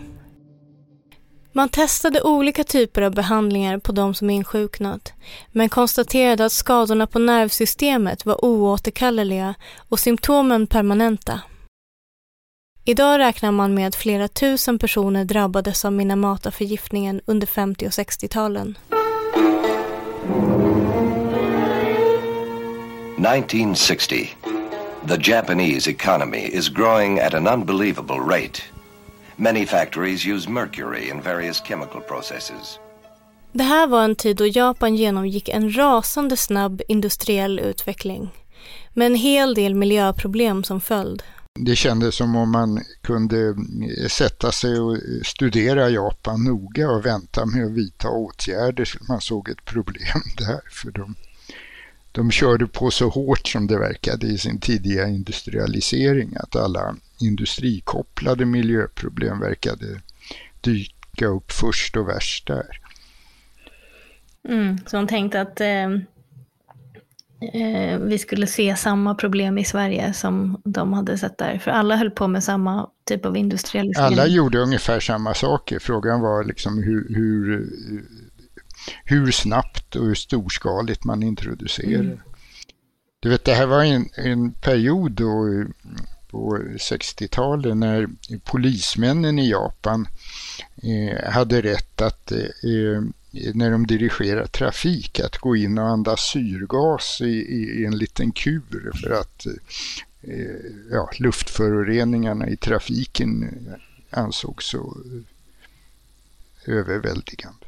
Man 1.52 1.70
testade 1.70 2.22
olika 2.22 2.64
typer 2.64 3.02
av 3.02 3.12
behandlingar 3.12 3.78
på 3.78 3.92
de 3.92 4.14
som 4.14 4.30
insjuknat 4.30 5.14
men 5.52 5.70
konstaterade 5.70 6.46
att 6.46 6.52
skadorna 6.52 7.08
på 7.08 7.20
nervsystemet 7.20 8.26
var 8.26 8.46
oåterkalleliga 8.46 9.56
och 9.90 10.00
symptomen 10.00 10.68
permanenta. 10.68 11.42
Idag 12.86 13.20
räknar 13.20 13.52
man 13.52 13.74
med 13.74 13.88
att 13.88 13.96
flera 13.96 14.28
tusen 14.28 14.80
personer 14.80 15.26
drabbades 15.26 15.86
av 15.86 15.94
Minamata-förgiftningen 15.94 17.22
under 17.26 17.48
50 17.48 17.86
och 17.86 17.92
60-talen. 17.92 18.78
1960. 23.18 24.30
The 25.08 25.32
Japanese 25.32 25.92
economy 25.92 26.50
is 26.54 26.70
growing 26.70 27.20
at 27.20 27.34
an 27.34 27.48
unbelievable 27.48 28.20
rate. 28.20 28.79
Many 29.42 29.66
factories 29.66 30.26
use 30.26 30.50
mercury 30.50 31.10
in 31.10 31.22
various 31.22 31.62
chemical 31.62 32.02
processes. 32.02 32.80
Det 33.52 33.64
här 33.64 33.88
var 33.88 34.04
en 34.04 34.16
tid 34.16 34.38
då 34.38 34.48
Japan 34.48 34.96
genomgick 34.96 35.50
en 35.50 35.78
rasande 35.78 36.38
snabb 36.38 36.82
industriell 36.88 37.60
utveckling 37.60 38.30
med 38.94 39.08
en 39.08 39.16
hel 39.16 39.54
del 39.54 39.76
miljöproblem 39.76 40.64
som 40.64 40.82
följd. 40.82 41.24
Det 41.60 41.76
kändes 41.76 42.16
som 42.16 42.36
om 42.36 42.52
man 42.52 42.84
kunde 43.02 43.56
sätta 44.10 44.52
sig 44.52 44.80
och 44.80 44.98
studera 45.26 45.90
Japan 45.90 46.44
noga 46.44 46.90
och 46.92 47.06
vänta 47.06 47.46
med 47.46 47.66
att 47.66 47.72
vidta 47.72 48.10
åtgärder 48.10 48.86
så 48.86 48.98
man 49.10 49.22
såg 49.22 49.50
ett 49.50 49.66
problem 49.66 50.22
där. 50.38 50.62
För 50.72 50.92
de, 50.92 51.16
de 52.12 52.32
körde 52.32 52.68
på 52.68 52.92
så 52.92 53.10
hårt 53.10 53.48
som 53.48 53.68
det 53.68 53.80
verkade 53.80 54.28
i 54.28 54.38
sin 54.38 54.60
tidiga 54.60 55.08
industrialisering 55.08 56.36
att 56.36 56.56
alla 56.56 56.96
industrikopplade 57.22 58.46
miljöproblem 58.46 59.40
verkade 59.40 60.02
dyka 60.62 61.28
upp 61.28 61.52
först 61.52 61.98
och 61.98 62.10
värst 62.10 62.48
där. 62.48 62.80
Mm, 64.48 64.78
så 64.86 64.98
de 64.98 65.08
tänkte 65.08 65.42
att 65.42 65.62
eh, 65.62 65.92
eh, 67.54 68.00
vi 68.00 68.18
skulle 68.18 68.48
se 68.48 68.76
samma 68.76 69.16
problem 69.16 69.58
i 69.58 69.66
Sverige 69.66 70.14
som 70.14 70.62
de 70.66 70.94
hade 70.94 71.18
sett 71.18 71.38
där. 71.38 71.58
För 71.58 71.72
alla 71.72 71.96
höll 71.96 72.12
på 72.12 72.28
med 72.28 72.44
samma 72.44 72.90
typ 73.06 73.26
av 73.26 73.38
industrialisering. 73.38 74.06
Alla 74.06 74.28
gjorde 74.28 74.60
ungefär 74.60 75.00
samma 75.00 75.34
saker. 75.34 75.80
Frågan 75.80 76.22
var 76.22 76.44
liksom 76.44 76.84
hur, 76.84 77.16
hur, 77.16 77.70
hur 79.06 79.32
snabbt 79.32 79.96
och 79.96 80.06
hur 80.06 80.16
storskaligt 80.16 81.04
man 81.04 81.24
introducerade. 81.24 82.06
Mm. 82.06 82.20
Du 83.20 83.30
vet, 83.30 83.46
det 83.46 83.54
här 83.54 83.66
var 83.66 83.84
en, 83.84 84.10
en 84.16 84.52
period 84.52 85.12
då 85.12 85.66
på 86.32 86.58
60-talet 86.78 87.78
när 87.78 88.10
polismännen 88.44 89.40
i 89.40 89.50
Japan 89.50 90.08
eh, 90.84 91.32
hade 91.32 91.62
rätt 91.62 92.02
att 92.02 92.32
eh, 92.32 93.02
när 93.54 93.72
de 93.72 93.88
dirigerar 93.88 94.46
trafik 94.46 95.20
att 95.20 95.38
gå 95.38 95.56
in 95.56 95.78
och 95.78 95.88
andas 95.88 96.22
syrgas 96.22 97.22
i, 97.22 97.26
i, 97.26 97.82
i 97.82 97.86
en 97.86 97.98
liten 97.98 98.32
kur 98.32 98.92
för 99.02 99.12
att 99.12 99.46
eh, 100.22 100.72
ja, 100.92 101.10
luftföroreningarna 101.20 102.50
i 102.50 102.58
trafiken 102.58 103.60
ansågs 104.10 104.66
så 104.66 104.98
överväldigande. 106.66 107.66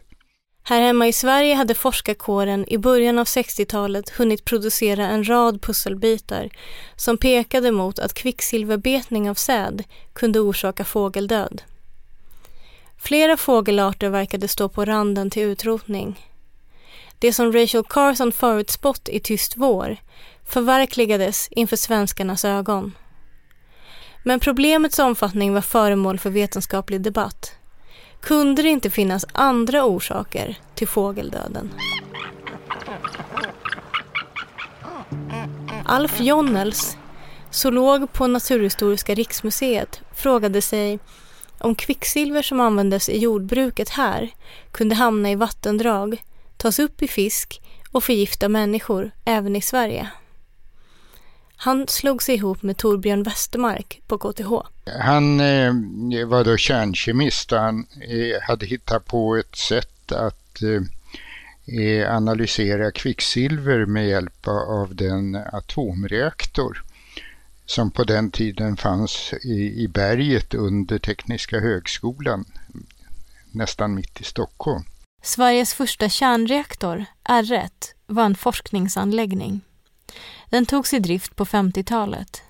Här 0.64 0.82
hemma 0.82 1.08
i 1.08 1.14
Sverige 1.14 1.56
hade 1.56 1.74
forskarkåren 1.74 2.66
i 2.68 2.78
början 2.78 3.20
av 3.20 3.26
60-talet 3.26 4.10
hunnit 4.10 4.46
producera 4.46 5.08
en 5.08 5.30
rad 5.30 5.62
pusselbitar 5.62 6.50
som 6.96 7.18
pekade 7.18 7.72
mot 7.72 8.00
att 8.00 8.14
kvicksilverbetning 8.14 9.30
av 9.30 9.36
säd 9.36 9.84
kunde 10.14 10.40
orsaka 10.40 10.86
fågeldöd. 10.86 11.62
Flera 12.98 13.38
fågelarter 13.38 14.10
verkade 14.10 14.48
stå 14.48 14.70
på 14.70 14.86
randen 14.86 15.30
till 15.30 15.44
utrotning. 15.44 16.28
Det 17.20 17.34
som 17.34 17.54
Rachel 17.54 17.84
Carson 17.84 18.32
förutspått 18.32 19.10
i 19.10 19.20
Tyst 19.20 19.54
vår 19.58 19.98
förverkligades 20.48 21.48
inför 21.52 21.76
svenskarnas 21.76 22.46
ögon. 22.46 22.96
Men 24.24 24.40
problemets 24.40 25.00
omfattning 25.00 25.54
var 25.54 25.62
föremål 25.62 26.20
för 26.20 26.30
vetenskaplig 26.30 27.02
debatt. 27.02 27.56
Kunde 28.22 28.62
det 28.62 28.70
inte 28.70 28.90
finnas 28.90 29.26
andra 29.32 29.86
orsaker 29.86 30.60
till 30.76 30.88
fågeldöden? 30.88 31.74
Alf 35.86 36.20
Jonnels, 36.20 36.98
zoolog 37.50 38.14
på 38.14 38.28
Naturhistoriska 38.28 39.16
riksmuseet, 39.16 40.02
frågade 40.16 40.62
sig 40.62 41.00
om 41.58 41.76
kvicksilver 41.76 42.42
som 42.42 42.60
användes 42.60 43.10
i 43.10 43.18
jordbruket 43.18 43.90
här 43.90 44.30
kunde 44.72 44.96
hamna 44.96 45.32
i 45.32 45.36
vattendrag, 45.36 46.24
tas 46.58 46.80
upp 46.80 47.02
i 47.02 47.08
fisk 47.08 47.62
och 47.92 48.04
förgifta 48.04 48.50
människor 48.50 49.12
även 49.26 49.56
i 49.56 49.62
Sverige. 49.62 50.10
Han 51.64 51.88
slog 51.88 52.24
sig 52.24 52.36
ihop 52.36 52.64
med 52.64 52.78
Torbjörn 52.78 53.24
Westermark 53.24 54.02
på 54.08 54.18
KTH. 54.18 54.52
Han 55.00 55.40
eh, 55.40 55.74
var 56.28 56.44
då 56.44 56.58
kärnkemist 56.58 57.52
och 57.52 57.60
han 57.60 57.88
eh, 58.02 58.42
hade 58.42 58.66
hittat 58.66 59.06
på 59.06 59.36
ett 59.36 59.56
sätt 59.56 60.12
att 60.12 60.62
eh, 60.62 60.82
eh 61.78 62.16
analysera 62.16 62.92
kvicksilver 62.92 63.86
med 63.86 64.08
hjälp 64.08 64.48
av 64.48 64.96
den 64.96 65.36
atomreaktor 65.36 66.84
som 67.66 67.92
på 67.92 68.04
den 68.04 68.32
tiden 68.32 68.78
fanns 68.78 69.34
i, 69.44 69.84
i 69.84 69.88
berget 69.88 70.54
under 70.54 71.00
Tekniska 71.00 71.60
högskolan, 71.60 72.46
nästan 73.52 73.96
mitt 73.96 74.22
i 74.22 74.24
Stockholm. 74.24 74.84
Sveriges 75.24 75.74
första 75.74 76.10
kärnreaktor, 76.10 77.06
R1, 77.24 77.70
var 78.06 78.26
en 78.26 78.36
forskningsanläggning. 78.36 79.62
Den 80.50 80.66
togs 80.66 80.94
i 80.94 81.00
drift 81.00 81.36
på 81.36 81.46
50-talet. 81.46 82.42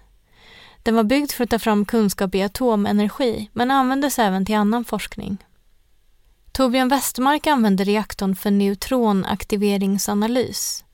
Den 0.84 0.95
var 0.95 1.04
byggd 1.04 1.32
för 1.32 1.43
att 1.43 1.50
ta 1.50 1.60
fram 1.60 1.86
kunskap 1.86 2.36
i 2.36 2.43
atomenergi 2.43 3.50
men 3.54 3.71
användes 3.71 4.19
även 4.19 4.45
till 4.45 4.56
annan 4.56 4.86
forskning. 4.86 5.38
Torbjörn 6.52 6.89
Westermark 6.89 7.47
använde 7.47 7.84
reaktorn 7.84 8.36
för 8.36 8.52
neutronaktiveringsanalys. 8.52 10.86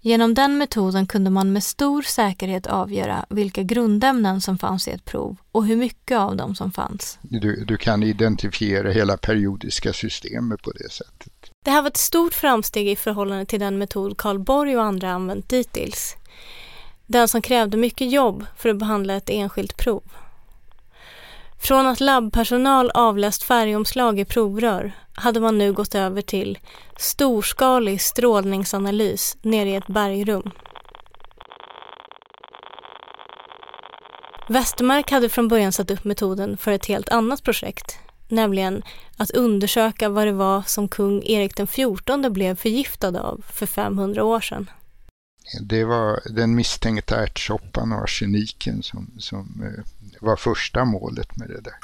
Genom 0.00 0.34
den 0.34 0.58
metoden 0.58 1.06
kunde 1.06 1.30
man 1.30 1.52
med 1.52 1.64
stor 1.64 2.02
säkerhet 2.02 2.66
avgöra 2.66 3.26
vilka 3.30 3.62
grundämnen 3.62 4.40
som 4.40 4.58
fanns 4.58 4.88
i 4.88 4.90
ett 4.90 5.04
prov 5.04 5.36
och 5.52 5.66
hur 5.66 5.76
mycket 5.76 6.18
av 6.18 6.36
dem 6.36 6.54
som 6.54 6.72
fanns. 6.72 7.18
Du, 7.22 7.64
du 7.64 7.76
kan 7.76 8.02
identifiera 8.02 8.90
hela 8.90 9.16
periodiska 9.16 9.92
systemet 9.92 10.62
på 10.62 10.70
det 10.70 10.90
sättet. 10.90 11.33
Det 11.64 11.70
här 11.70 11.82
var 11.82 11.88
ett 11.88 11.96
stort 11.96 12.34
framsteg 12.34 12.88
i 12.88 12.96
förhållande 12.96 13.46
till 13.46 13.60
den 13.60 13.78
metod 13.78 14.16
Karl 14.16 14.38
Borg 14.38 14.76
och 14.76 14.82
andra 14.82 15.10
använt 15.10 15.48
dittills. 15.48 16.16
Den 17.06 17.28
som 17.28 17.42
krävde 17.42 17.76
mycket 17.76 18.10
jobb 18.10 18.46
för 18.56 18.68
att 18.68 18.76
behandla 18.76 19.14
ett 19.14 19.30
enskilt 19.30 19.76
prov. 19.76 20.02
Från 21.62 21.86
att 21.86 22.00
labbpersonal 22.00 22.90
avläst 22.90 23.42
färgomslag 23.42 24.20
i 24.20 24.24
provrör 24.24 24.92
hade 25.14 25.40
man 25.40 25.58
nu 25.58 25.72
gått 25.72 25.94
över 25.94 26.22
till 26.22 26.58
storskalig 26.98 28.00
strålningsanalys 28.00 29.36
nere 29.42 29.68
i 29.68 29.74
ett 29.74 29.86
bergrum. 29.86 30.50
Westermark 34.48 35.10
hade 35.10 35.28
från 35.28 35.48
början 35.48 35.72
satt 35.72 35.90
upp 35.90 36.04
metoden 36.04 36.56
för 36.56 36.72
ett 36.72 36.86
helt 36.86 37.08
annat 37.08 37.42
projekt, 37.42 37.98
nämligen 38.28 38.82
att 39.16 39.30
undersöka 39.30 40.08
vad 40.08 40.26
det 40.26 40.32
var 40.32 40.62
som 40.62 40.88
kung 40.88 41.22
Erik 41.22 41.56
den 41.56 41.66
XIV 41.66 42.30
blev 42.30 42.56
förgiftad 42.56 43.20
av 43.20 43.44
för 43.48 43.66
500 43.66 44.24
år 44.24 44.40
sedan. 44.40 44.70
Det 45.62 45.84
var 45.84 46.20
den 46.30 46.54
misstänkta 46.54 47.22
ärtsoppan 47.22 47.92
och 47.92 47.98
arseniken 47.98 48.82
som, 48.82 49.10
som 49.18 49.62
eh, 49.64 49.84
var 50.20 50.36
första 50.36 50.84
målet 50.84 51.36
med 51.36 51.48
det 51.48 51.60
där. 51.60 51.74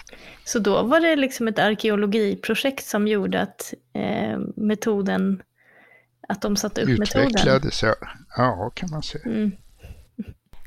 Så 0.44 0.58
då 0.58 0.82
var 0.82 1.00
det 1.00 1.16
liksom 1.16 1.48
ett 1.48 1.58
arkeologiprojekt 1.58 2.86
som 2.86 3.08
gjorde 3.08 3.40
att 3.40 3.74
eh, 3.92 4.38
metoden, 4.56 5.42
att 6.28 6.42
de 6.42 6.56
satte 6.56 6.82
upp 6.82 6.88
Utvecklades, 6.88 7.14
metoden? 7.14 7.56
Utvecklades, 7.56 7.82
ja. 7.82 7.94
ja 8.36 8.70
kan 8.74 8.90
man 8.90 9.02
säga. 9.02 9.24
Mm. 9.24 9.52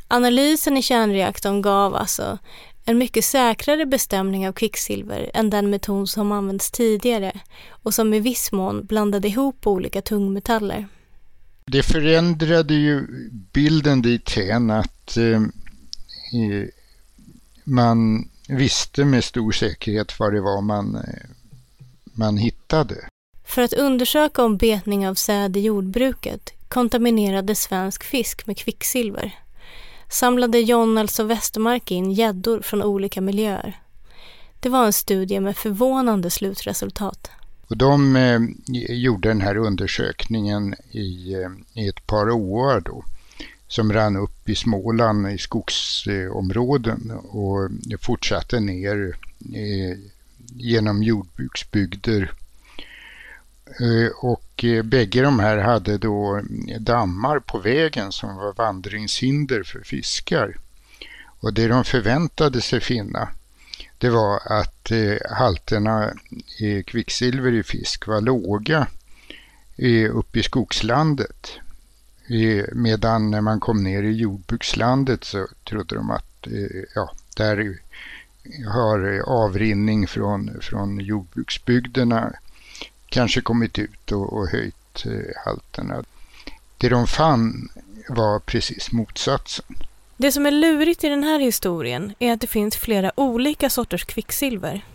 Analysen 0.08 0.78
i 0.78 0.82
kärnreaktorn 0.82 1.62
gav 1.62 1.96
alltså 1.96 2.38
en 2.86 2.98
mycket 2.98 3.26
säkrare 3.26 3.86
bestämning 3.86 4.48
av 4.48 4.54
kvicksilver 4.54 5.32
än 5.34 5.50
den 5.50 5.70
metod 5.70 6.10
som 6.10 6.32
använts 6.32 6.72
tidigare 6.72 7.32
och 7.70 7.94
som 7.94 8.14
i 8.14 8.20
viss 8.20 8.52
mån 8.52 8.86
blandade 8.86 9.28
ihop 9.28 9.68
olika 9.68 10.02
tungmetaller. 10.02 10.88
Det 11.66 11.84
förändrade 11.84 12.74
ju 12.74 13.08
bilden 13.54 14.02
dithän 14.02 14.72
att 14.72 15.18
eh, 15.18 15.42
man 17.64 18.30
visste 18.48 19.06
med 19.06 19.24
stor 19.24 19.52
säkerhet 19.52 20.20
vad 20.20 20.34
det 20.34 20.42
var 20.42 20.62
man 20.62 20.96
eh, 20.96 21.30
man 22.14 22.38
hittade. 22.38 22.96
För 23.46 23.62
att 23.62 23.74
undersöka 23.74 24.44
om 24.44 24.58
betning 24.58 25.08
av 25.08 25.16
säd 25.16 25.58
i 25.58 25.60
jordbruket 25.60 26.50
kontaminerade 26.68 27.56
svensk 27.56 28.04
fisk 28.04 28.48
med 28.48 28.58
kvicksilver 28.58 29.43
samlade 30.14 30.60
John 30.60 30.98
alltså 30.98 31.24
Westermark 31.24 31.92
in 31.92 32.12
gäddor 32.12 32.62
från 32.62 32.84
olika 32.84 33.22
miljöer. 33.22 33.82
Det 34.60 34.70
var 34.70 34.86
en 34.86 34.94
studie 34.94 35.40
med 35.40 35.58
förvånande 35.58 36.30
slutresultat. 36.30 37.32
Och 37.68 37.78
de 37.78 38.16
eh, 38.16 38.40
gjorde 38.90 39.28
den 39.28 39.42
här 39.42 39.58
undersökningen 39.58 40.76
i, 40.92 41.34
eh, 41.34 41.84
i 41.84 41.88
ett 41.88 42.08
par 42.08 42.30
åar 42.30 42.82
då 42.82 43.04
som 43.68 43.94
rann 43.94 44.16
upp 44.16 44.50
i 44.50 44.56
Småland 44.56 45.32
i 45.32 45.38
skogsområden 45.38 47.12
och 47.12 47.70
fortsatte 48.02 48.60
ner 48.60 49.18
eh, 49.54 49.98
genom 50.56 51.04
jordbruksbygder. 51.04 52.32
Eh, 53.66 54.12
och 54.18 54.64
eh, 54.64 54.84
bägge 54.84 55.22
de 55.22 55.40
här 55.40 55.58
hade 55.58 55.98
då 55.98 56.42
dammar 56.80 57.40
på 57.40 57.60
vägen 57.60 58.12
som 58.12 58.36
var 58.36 58.54
vandringshinder 58.54 59.64
för 59.64 59.80
fiskar. 59.80 60.58
Och 61.40 61.54
det 61.54 61.68
de 61.68 61.84
förväntade 61.84 62.62
sig 62.62 62.82
finna 62.82 63.30
det 63.98 64.10
var 64.10 64.40
att 64.60 64.92
eh, 64.92 65.18
halterna 65.32 66.14
kvicksilver 66.86 67.52
i 67.52 67.64
fisk 67.64 68.08
var 68.08 68.22
låga 68.22 68.88
uppe 70.12 70.40
i 70.40 70.44
skogslandet. 70.44 71.52
Medan 72.72 73.32
när 73.32 73.42
man 73.42 73.60
kom 73.60 73.84
ner 73.84 74.04
i 74.04 74.12
jordbrukslandet 74.12 75.24
så 75.24 75.48
trodde 75.70 75.96
de 75.96 76.12
att 76.12 76.48
ja, 76.96 77.12
där 77.36 77.80
har 78.68 79.24
avrinning 79.26 80.08
från, 80.08 80.62
från 80.62 81.00
jordbruksbygderna 81.00 82.34
kanske 83.14 83.42
kommit 83.42 83.80
ut 83.80 84.12
och, 84.12 84.34
och 84.34 84.48
höjt 84.48 85.06
eh, 85.06 85.12
halterna. 85.46 86.04
Det 86.78 86.90
de 86.90 87.08
fann 87.08 87.70
var 88.10 88.40
precis 88.40 88.92
motsatsen. 88.92 89.66
Det 90.18 90.32
som 90.32 90.46
är 90.46 90.52
lurigt 90.52 91.04
i 91.04 91.10
den 91.10 91.24
här 91.24 91.40
historien 91.40 92.14
är 92.20 92.34
att 92.34 92.42
det 92.42 92.48
finns 92.48 92.76
flera 92.76 93.12
olika 93.16 93.70
sorters 93.70 94.06
kvicksilver. 94.06 94.86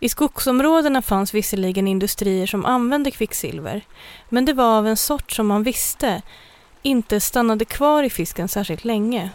I 0.00 0.08
skogsområdena 0.08 1.02
fanns 1.02 1.34
visserligen 1.34 1.88
industrier 1.88 2.46
som 2.46 2.64
använde 2.64 3.10
kvicksilver, 3.10 3.82
men 4.28 4.44
det 4.44 4.52
var 4.52 4.78
av 4.78 4.86
en 4.86 4.96
sort 4.96 5.32
som 5.32 5.46
man 5.46 5.62
visste 5.62 6.22
inte 6.82 7.20
stannade 7.20 7.64
kvar 7.64 8.02
i 8.02 8.10
fisken 8.10 8.48
särskilt 8.48 8.84
länge. 8.84 9.30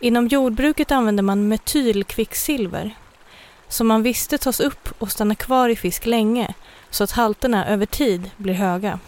Inom 0.00 0.28
jordbruket 0.28 0.90
använde 0.90 1.22
man 1.22 1.48
metylkvicksilver 1.48 2.94
som 3.72 3.86
man 3.86 4.02
visste 4.02 4.38
tas 4.38 4.60
upp 4.60 4.88
och 4.98 5.10
stannar 5.10 5.34
kvar 5.34 5.68
i 5.68 5.76
fisk 5.76 6.06
länge 6.06 6.54
så 6.90 7.04
att 7.04 7.10
halterna 7.10 7.66
över 7.66 7.86
tid 7.86 8.30
blir 8.36 8.54
höga. 8.54 8.98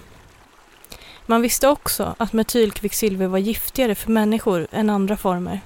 Man 1.27 1.43
visste 1.43 1.69
också 1.69 2.15
att 2.19 2.33
metylkvicksilver 2.33 3.27
var 3.27 3.39
giftigare 3.39 3.95
för 3.95 4.11
människor 4.11 4.67
än 4.71 4.91
andra 4.91 5.17
former. 5.17 5.61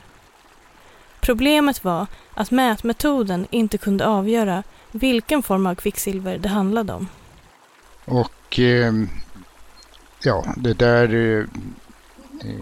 Problemet 1.21 1.85
var 1.85 2.07
att 2.35 2.51
mätmetoden 2.51 3.47
inte 3.51 3.79
kunde 3.79 4.07
avgöra 4.07 4.63
vilken 4.93 5.43
form 5.43 5.67
av 5.67 5.75
kvicksilver 5.75 6.39
det 6.39 6.49
handlade 6.49 6.93
om. 6.93 7.09
Och 8.05 8.59
eh, 8.59 8.93
ja, 10.23 10.55
det 10.57 10.75
där 10.75 11.15
eh, 11.15 11.45
eh 12.51 12.61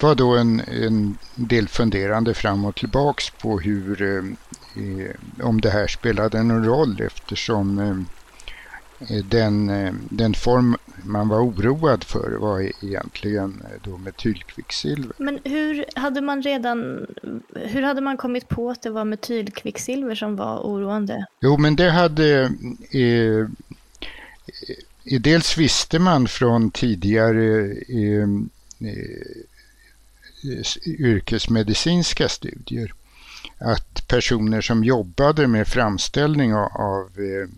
var 0.00 0.14
då 0.14 0.36
en, 0.36 0.60
en 0.60 1.18
del 1.34 1.68
funderande 1.68 2.34
fram 2.34 2.64
och 2.64 2.74
tillbaks 2.74 3.30
på 3.30 3.60
hur 3.60 4.02
eh, 4.02 4.22
om 5.42 5.60
det 5.60 5.70
här 5.70 5.86
spelade 5.86 6.42
någon 6.42 6.64
roll 6.64 7.00
eftersom 7.00 7.78
eh, 7.78 9.24
den, 9.24 9.70
eh, 9.70 9.94
den 10.10 10.34
form 10.34 10.76
man 11.04 11.28
var 11.28 11.40
oroad 11.40 12.04
för 12.04 12.30
var 12.30 12.84
egentligen 12.84 13.62
eh, 13.64 13.80
då 13.82 13.96
metylkvicksilver. 13.96 15.12
Men 15.18 15.38
hur 15.44 15.84
hade 15.96 16.20
man 16.20 16.42
redan, 16.42 17.06
hur 17.54 17.82
hade 17.82 18.00
man 18.00 18.16
kommit 18.16 18.48
på 18.48 18.70
att 18.70 18.82
det 18.82 18.90
var 18.90 19.04
metylkvicksilver 19.04 20.14
som 20.14 20.36
var 20.36 20.58
oroande? 20.58 21.26
Jo, 21.40 21.56
men 21.56 21.76
det 21.76 21.90
hade 21.90 22.42
eh, 22.90 23.48
dels 25.20 25.58
visste 25.58 25.98
man 25.98 26.28
från 26.28 26.70
tidigare 26.70 27.72
eh, 27.88 28.28
yrkesmedicinska 30.86 32.28
studier 32.28 32.92
att 33.58 34.08
personer 34.08 34.60
som 34.60 34.84
jobbade 34.84 35.46
med 35.46 35.68
framställning 35.68 36.54
av, 36.54 36.72
av 36.72 37.10
eh, 37.18 37.48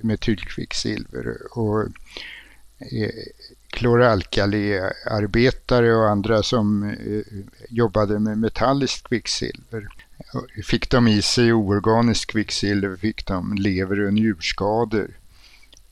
metylkvicksilver 0.00 1.58
och 1.58 1.82
eh, 2.78 3.10
kloralkaliarbetare 3.70 5.94
och 5.94 6.08
andra 6.08 6.42
som 6.42 6.90
eh, 6.90 7.22
jobbade 7.68 8.18
med 8.18 8.38
metalliskt 8.38 9.08
kvicksilver. 9.08 9.88
Fick 10.64 10.90
de 10.90 11.08
i 11.08 11.22
sig 11.22 11.52
oorganiskt 11.52 12.30
kvicksilver 12.30 12.96
fick 12.96 13.26
de 13.26 13.54
lever 13.54 14.00
och 14.00 14.12
njurskador. 14.12 15.10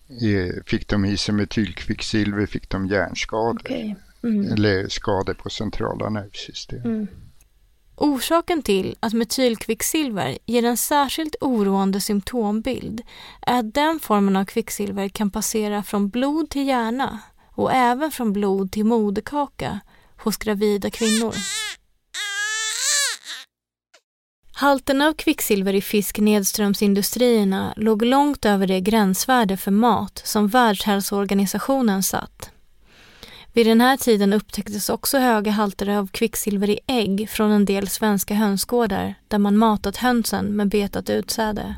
Eh, 0.08 0.54
fick 0.66 0.88
de 0.88 1.04
i 1.04 1.16
sig 1.16 1.34
metylkvicksilver 1.34 2.46
fick 2.46 2.68
de 2.68 2.86
hjärnskador. 2.86 3.60
Okay. 3.60 3.94
Mm. 4.22 4.52
Eller 4.52 4.88
skador 4.88 5.34
på 5.34 5.50
centrala 5.50 6.10
nervsystem. 6.10 6.82
Mm. 6.84 7.06
Orsaken 8.00 8.62
till 8.62 8.96
att 9.00 9.12
metylkvicksilver 9.12 10.38
ger 10.46 10.64
en 10.64 10.76
särskilt 10.76 11.37
oroande 11.40 12.00
symptombild 12.00 13.02
är 13.42 13.58
att 13.58 13.74
den 13.74 14.00
formen 14.00 14.37
av 14.37 14.44
kvicksilver 14.44 15.08
kan 15.08 15.30
passera 15.30 15.82
från 15.82 16.08
blod 16.08 16.50
till 16.50 16.68
hjärna 16.68 17.18
och 17.54 17.72
även 17.72 18.11
från 18.11 18.32
blod 18.32 18.72
till 18.72 18.84
moderkaka 18.84 19.80
hos 20.16 20.37
gravida 20.37 20.90
kvinnor. 20.90 21.34
Halterna 24.52 25.06
av 25.06 25.12
kvicksilver 25.12 25.74
i 25.74 25.80
fisk 25.80 26.18
nedströms 26.18 26.82
industrierna 26.82 27.74
låg 27.76 28.02
långt 28.02 28.44
över 28.44 28.66
det 28.66 28.80
gränsvärde 28.80 29.56
för 29.56 29.70
mat 29.70 30.22
som 30.24 30.48
Världshälsoorganisationen 30.48 32.02
satt. 32.02 32.50
Vid 33.59 33.66
den 33.66 33.81
här 33.81 33.97
tiden 33.97 34.33
upptäcktes 34.33 34.88
också 34.88 35.18
höga 35.18 35.51
halter 35.51 35.88
av 35.88 36.07
kvicksilver 36.07 36.71
i 36.71 36.79
ägg 36.87 37.29
från 37.31 37.51
en 37.51 37.64
del 37.64 37.88
svenska 37.88 38.35
hönsgårdar 38.35 39.14
där 39.29 39.38
man 39.38 39.57
matat 39.57 39.97
hönsen 39.97 40.57
med 40.57 40.68
betat 40.68 41.11
utsäde. 41.11 41.75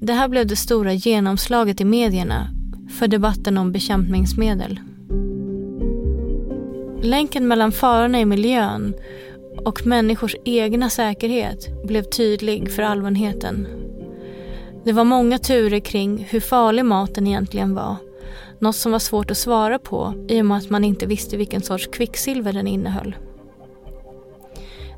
Det 0.00 0.12
här 0.12 0.28
blev 0.28 0.46
det 0.46 0.56
stora 0.56 0.92
genomslaget 0.92 1.80
i 1.80 1.84
medierna 1.84 2.50
för 2.98 3.08
debatten 3.08 3.58
om 3.58 3.72
bekämpningsmedel. 3.72 4.80
Länken 7.02 7.48
mellan 7.48 7.72
farorna 7.72 8.20
i 8.20 8.24
miljön 8.24 8.94
och 9.64 9.86
människors 9.86 10.36
egna 10.44 10.90
säkerhet 10.90 11.84
blev 11.84 12.02
tydlig 12.02 12.72
för 12.72 12.82
allmänheten. 12.82 13.68
Det 14.84 14.92
var 14.92 15.04
många 15.04 15.38
turer 15.38 15.80
kring 15.80 16.26
hur 16.30 16.40
farlig 16.40 16.84
maten 16.84 17.26
egentligen 17.26 17.74
var 17.74 17.96
något 18.64 18.76
som 18.76 18.92
var 18.92 18.98
svårt 18.98 19.30
att 19.30 19.38
svara 19.38 19.78
på 19.78 20.14
i 20.28 20.40
och 20.40 20.46
med 20.46 20.56
att 20.56 20.70
man 20.70 20.84
inte 20.84 21.06
visste 21.06 21.36
vilken 21.36 21.62
sorts 21.62 21.86
kvicksilver 21.86 22.52
den 22.52 22.66
innehöll. 22.66 23.16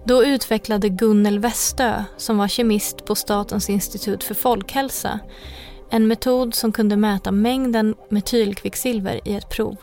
Då 0.05 0.25
utvecklade 0.25 0.89
Gunnel 0.89 1.39
Westö, 1.39 2.05
som 2.17 2.39
var 2.39 2.49
kemist 2.49 3.05
på 3.05 3.15
Statens 3.15 3.71
institut 3.71 4.25
för 4.25 4.35
folkhälsa, 4.35 5.21
en 5.91 6.07
metod 6.07 6.55
som 6.55 6.73
kunde 6.73 6.97
mäta 6.97 7.33
mängden 7.33 7.95
metylkvicksilver 8.09 9.21
i 9.25 9.35
ett 9.35 9.49
prov. 9.49 9.77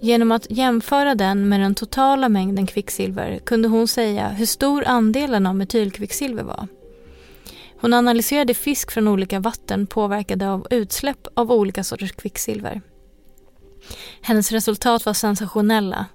Genom 0.00 0.32
att 0.32 0.50
jämföra 0.50 1.14
den 1.14 1.48
med 1.48 1.60
den 1.60 1.74
totala 1.74 2.28
mängden 2.28 2.66
kvicksilver 2.66 3.38
kunde 3.38 3.68
hon 3.68 3.88
säga 3.88 4.28
hur 4.28 4.46
stor 4.46 4.84
andelen 4.86 5.46
av 5.46 5.56
metylkvicksilver 5.56 6.42
var. 6.42 6.68
Hon 7.80 7.94
analyserade 7.94 8.54
fisk 8.54 8.90
från 8.90 9.08
olika 9.08 9.40
vatten 9.40 9.86
påverkade 9.86 10.50
av 10.50 10.66
utsläpp 10.70 11.26
av 11.34 11.52
olika 11.52 11.84
sorters 11.84 12.12
kvicksilver. 12.12 12.80
Hennes 14.20 14.52
resultat 14.52 15.06
var 15.06 15.14
sensationella. 15.14 16.06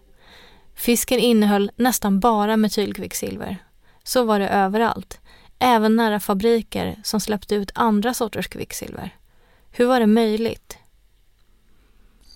Fisken 0.75 1.19
innehöll 1.19 1.71
nästan 1.75 2.19
bara 2.19 2.57
metylkvicksilver. 2.57 3.57
Så 4.03 4.23
var 4.23 4.39
det 4.39 4.49
överallt, 4.49 5.19
även 5.59 5.95
nära 5.95 6.19
fabriker 6.19 6.99
som 7.03 7.19
släppte 7.19 7.55
ut 7.55 7.71
andra 7.75 8.13
sorters 8.13 8.47
kvicksilver. 8.47 9.15
Hur 9.71 9.85
var 9.85 9.99
det 9.99 10.07
möjligt? 10.07 10.77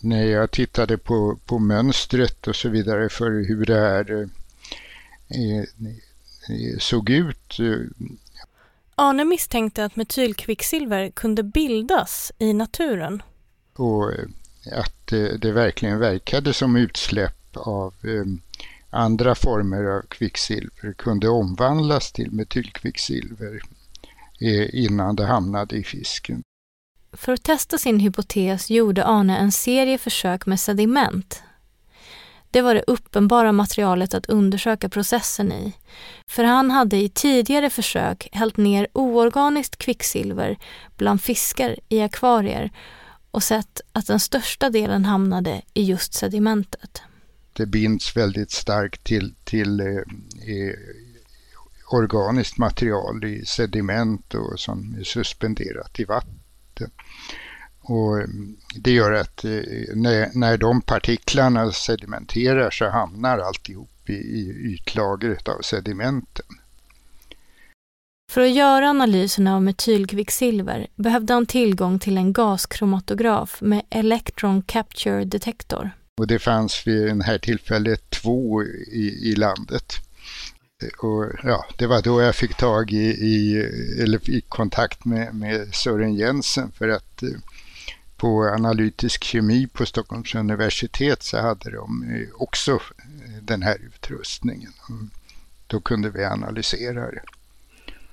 När 0.02 0.24
jag 0.24 0.52
tittade 0.52 0.98
på, 0.98 1.40
på 1.46 1.60
mönstret 1.60 2.48
och 2.48 2.56
så 2.56 2.70
vidare 2.70 3.10
för 3.10 3.48
hur 3.48 3.66
det 3.66 3.80
här 3.80 4.30
eh, 5.28 5.60
eh 5.60 6.78
såg 6.80 7.10
ut 7.10 7.60
eh, 7.60 8.06
Arne 8.96 9.26
misstänkte 9.26 9.86
att 9.86 9.96
metylkvicksilver 9.96 11.10
kunde 11.10 11.44
bildas 11.44 12.32
i 12.40 12.54
naturen. 12.54 13.24
Och 13.76 14.14
eh, 14.14 14.26
att 14.72 15.08
det 15.42 15.52
verkligen 15.52 16.00
verkade 16.00 16.54
som 16.54 16.76
utsläpp 16.76 17.58
av 17.58 17.94
eh, 18.04 18.26
andra 18.90 19.36
former 19.36 19.84
av 19.84 20.02
kvicksilver 20.02 20.94
kunde 20.94 21.30
omvandlas 21.30 22.12
till 22.12 22.32
metylkvicksilver 22.32 23.62
innan 24.74 25.16
det 25.16 25.26
hamnade 25.26 25.76
i 25.76 25.84
fisken. 25.84 26.44
För 27.14 27.34
att 27.34 27.44
testa 27.44 27.78
sin 27.78 28.00
hypotes 28.00 28.70
gjorde 28.70 29.06
Arne 29.06 29.38
en 29.38 29.52
serie 29.52 29.98
försök 29.98 30.46
med 30.46 30.60
sediment. 30.60 31.44
Det 32.56 32.62
var 32.62 32.76
det 32.76 32.84
uppenbara 32.88 33.52
materialet 33.52 34.14
att 34.14 34.26
undersöka 34.26 34.90
processen 34.90 35.52
i. 35.52 35.74
För 36.28 36.44
han 36.44 36.72
hade 36.72 36.98
i 36.98 37.10
tidigare 37.10 37.70
försök 37.70 38.30
hällt 38.32 38.58
ner 38.58 38.88
oorganiskt 38.94 39.78
kvicksilver 39.78 40.58
bland 40.98 41.22
fiskar 41.22 41.76
i 41.90 42.02
akvarier 42.02 42.72
och 43.32 43.44
sett 43.44 43.82
att 43.92 44.08
den 44.08 44.20
största 44.20 44.70
delen 44.70 45.06
hamnade 45.06 45.62
i 45.74 45.84
just 45.84 46.14
sedimentet. 46.14 47.02
Det 47.54 47.66
binds 47.66 48.18
väldigt 48.18 48.52
starkt 48.52 49.04
till, 49.04 49.36
till 49.44 49.80
eh, 49.80 49.88
eh 49.88 50.76
organiskt 51.92 52.58
material 52.58 53.24
i 53.26 53.46
sediment 53.46 54.34
och 54.34 54.60
som 54.60 54.96
är 55.00 55.04
suspenderat 55.04 56.00
i 56.00 56.06
vatten. 56.06 56.92
Och 57.88 58.22
det 58.76 58.92
gör 58.92 59.12
att 59.12 59.44
eh, 59.44 59.52
när, 59.94 60.38
när 60.40 60.58
de 60.58 60.82
partiklarna 60.82 61.72
sedimenterar 61.72 62.72
så 62.72 62.90
hamnar 62.90 63.40
alltihop 63.40 64.10
i, 64.10 64.14
i 64.14 64.74
ytlagret 64.74 65.48
av 65.48 65.62
sedimenten. 65.62 66.46
För 68.32 68.42
att 68.42 68.56
göra 68.56 68.90
analyserna 68.90 69.56
av 69.56 69.64
metylkvicksilver 69.64 70.88
behövde 70.96 71.34
han 71.34 71.46
tillgång 71.46 72.00
till 72.00 72.18
en 72.18 72.34
gaskromatograf 72.34 73.62
med 73.62 73.82
Electron 73.90 74.62
Capture 74.62 75.26
Detector. 75.26 75.92
Och 76.18 76.28
det 76.28 76.40
fanns 76.40 76.88
vid 76.88 77.18
det 77.18 77.24
här 77.24 77.38
tillfället 77.38 78.10
två 78.10 78.64
i, 78.64 79.32
i 79.32 79.36
landet. 79.36 79.94
Och 80.98 81.32
ja, 81.44 81.66
det 81.78 81.88
var 81.88 82.02
då 82.02 82.22
jag 82.22 82.36
fick 82.36 82.58
tag 82.58 82.92
i, 82.92 83.06
i 83.06 83.58
eller 84.02 84.30
i 84.30 84.42
kontakt 84.42 85.06
med, 85.06 85.36
med 85.36 85.76
Sören 85.76 86.16
Jensen 86.16 86.72
för 86.72 86.90
att 86.90 87.24
eh, 87.24 87.30
på 88.26 88.44
analytisk 88.44 89.24
kemi 89.24 89.68
på 89.68 89.86
Stockholms 89.86 90.36
universitet 90.36 91.24
så 91.24 91.38
hade 91.38 91.72
de 91.72 92.04
eh, 92.04 92.42
också 92.42 92.72
eh, 92.72 93.42
den 93.42 93.62
här 93.62 93.78
utrustningen. 93.82 94.72
Då 95.68 95.80
kunde 95.80 96.10
vi 96.10 96.26
analysera 96.26 97.12
det. 97.12 97.22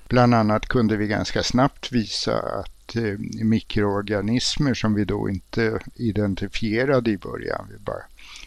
Bland 0.07 0.33
annat 0.33 0.65
kunde 0.65 0.97
vi 0.97 1.07
ganska 1.07 1.43
snabbt 1.43 1.91
visa 1.91 2.39
att 2.39 2.95
eh, 2.95 3.17
mikroorganismer 3.43 4.73
som 4.73 4.93
vi 4.93 5.05
då 5.05 5.29
inte 5.29 5.79
identifierade 5.95 7.11
i 7.11 7.17
början, 7.17 7.67
vi 7.71 7.77
bara 7.77 8.03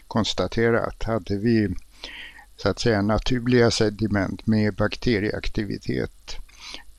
konstaterade 0.07 0.85
att 0.85 1.03
hade 1.03 1.37
vi 1.37 1.75
så 2.57 2.69
att 2.69 2.79
säga 2.79 3.01
naturliga 3.01 3.71
sediment 3.71 4.47
med 4.47 4.75
bakterieaktivitet 4.75 6.35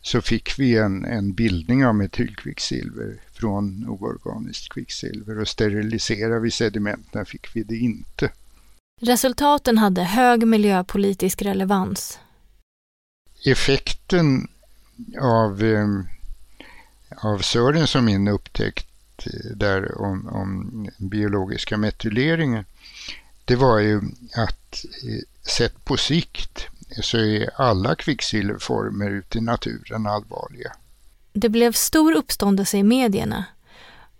så 0.03 0.21
fick 0.21 0.59
vi 0.59 0.77
en, 0.77 1.05
en 1.05 1.33
bildning 1.33 1.87
av 1.87 1.95
metylkvicksilver 1.95 3.21
från 3.41 3.89
oorganiskt 3.89 4.69
kvicksilver 4.69 5.41
och 5.41 5.49
steriliserar 5.49 6.39
vi 6.41 6.51
sedimenten 6.51 7.27
fick 7.27 7.57
vi 7.57 7.63
det 7.63 7.77
inte. 7.77 8.31
Resultaten 9.01 9.79
hade 9.79 10.03
hög 10.03 10.47
miljöpolitisk 10.47 11.43
relevans. 11.43 12.19
Effekten 13.45 14.49
av, 15.21 15.63
eh, 15.63 15.89
av 17.17 17.39
Sörens 17.39 17.95
och 17.95 18.05
min 18.05 18.29
upptäckt 18.29 19.27
eh, 19.27 19.57
där 19.57 20.01
om, 20.01 20.29
om 20.29 20.89
biologiska 20.99 21.77
metyleringen, 21.77 22.65
det 23.45 23.57
var 23.57 23.79
ju 23.79 24.01
att 24.35 24.85
eh, 25.05 25.49
sett 25.49 25.85
på 25.85 25.97
sikt 25.97 26.67
så 27.03 27.19
är 27.19 27.51
alla 27.57 27.95
kvicksilverformer 27.95 29.11
ute 29.11 29.39
i 29.39 29.41
naturen 29.41 30.07
allvarliga. 30.07 30.73
Det 31.41 31.49
blev 31.49 31.73
stor 31.73 32.13
uppståndelse 32.13 32.79
i 32.79 32.83
medierna. 32.83 33.45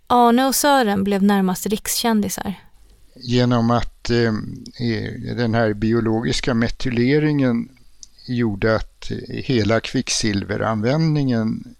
Arne 0.07 0.45
och 0.45 0.55
Sören 0.55 1.03
blev 1.03 1.23
närmast 1.23 1.65
rikskändisar. 1.65 2.53
Genom 3.15 3.71
att 3.71 4.09
eh, 4.09 4.33
den 5.35 5.53
här 5.53 5.73
biologiska 5.73 6.53
metyleringen 6.53 7.69
gjorde 8.27 8.75
att 8.75 9.11
eh, 9.11 9.17
hela 9.27 9.79
kvicksilveranvändningen 9.79 11.75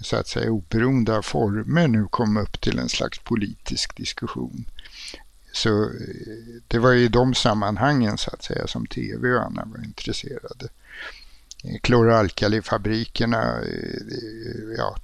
så 0.00 0.16
att 0.16 0.28
säga 0.28 0.50
oberoende 0.50 1.16
av 1.16 1.22
former 1.22 1.88
nu 1.88 2.06
kom 2.10 2.36
upp 2.36 2.60
till 2.60 2.78
en 2.78 2.88
slags 2.88 3.18
politisk 3.18 3.96
diskussion. 3.96 4.64
Så 5.52 5.82
eh, 5.82 5.90
det 6.68 6.78
var 6.78 6.94
i 6.94 7.08
de 7.08 7.34
sammanhangen 7.34 8.18
så 8.18 8.30
att 8.30 8.42
säga 8.42 8.66
som 8.66 8.86
tv 8.86 9.34
och 9.34 9.44
andra 9.44 9.64
var 9.64 9.84
intresserade. 9.84 10.68
Kloralkalifabrikerna 11.80 13.60
eh, 13.62 14.76
ja, 14.78 14.96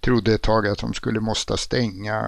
trodde 0.00 0.34
ett 0.34 0.42
tag 0.42 0.66
att 0.66 0.78
de 0.78 0.94
skulle 0.94 1.20
måste 1.20 1.56
stänga 1.56 2.20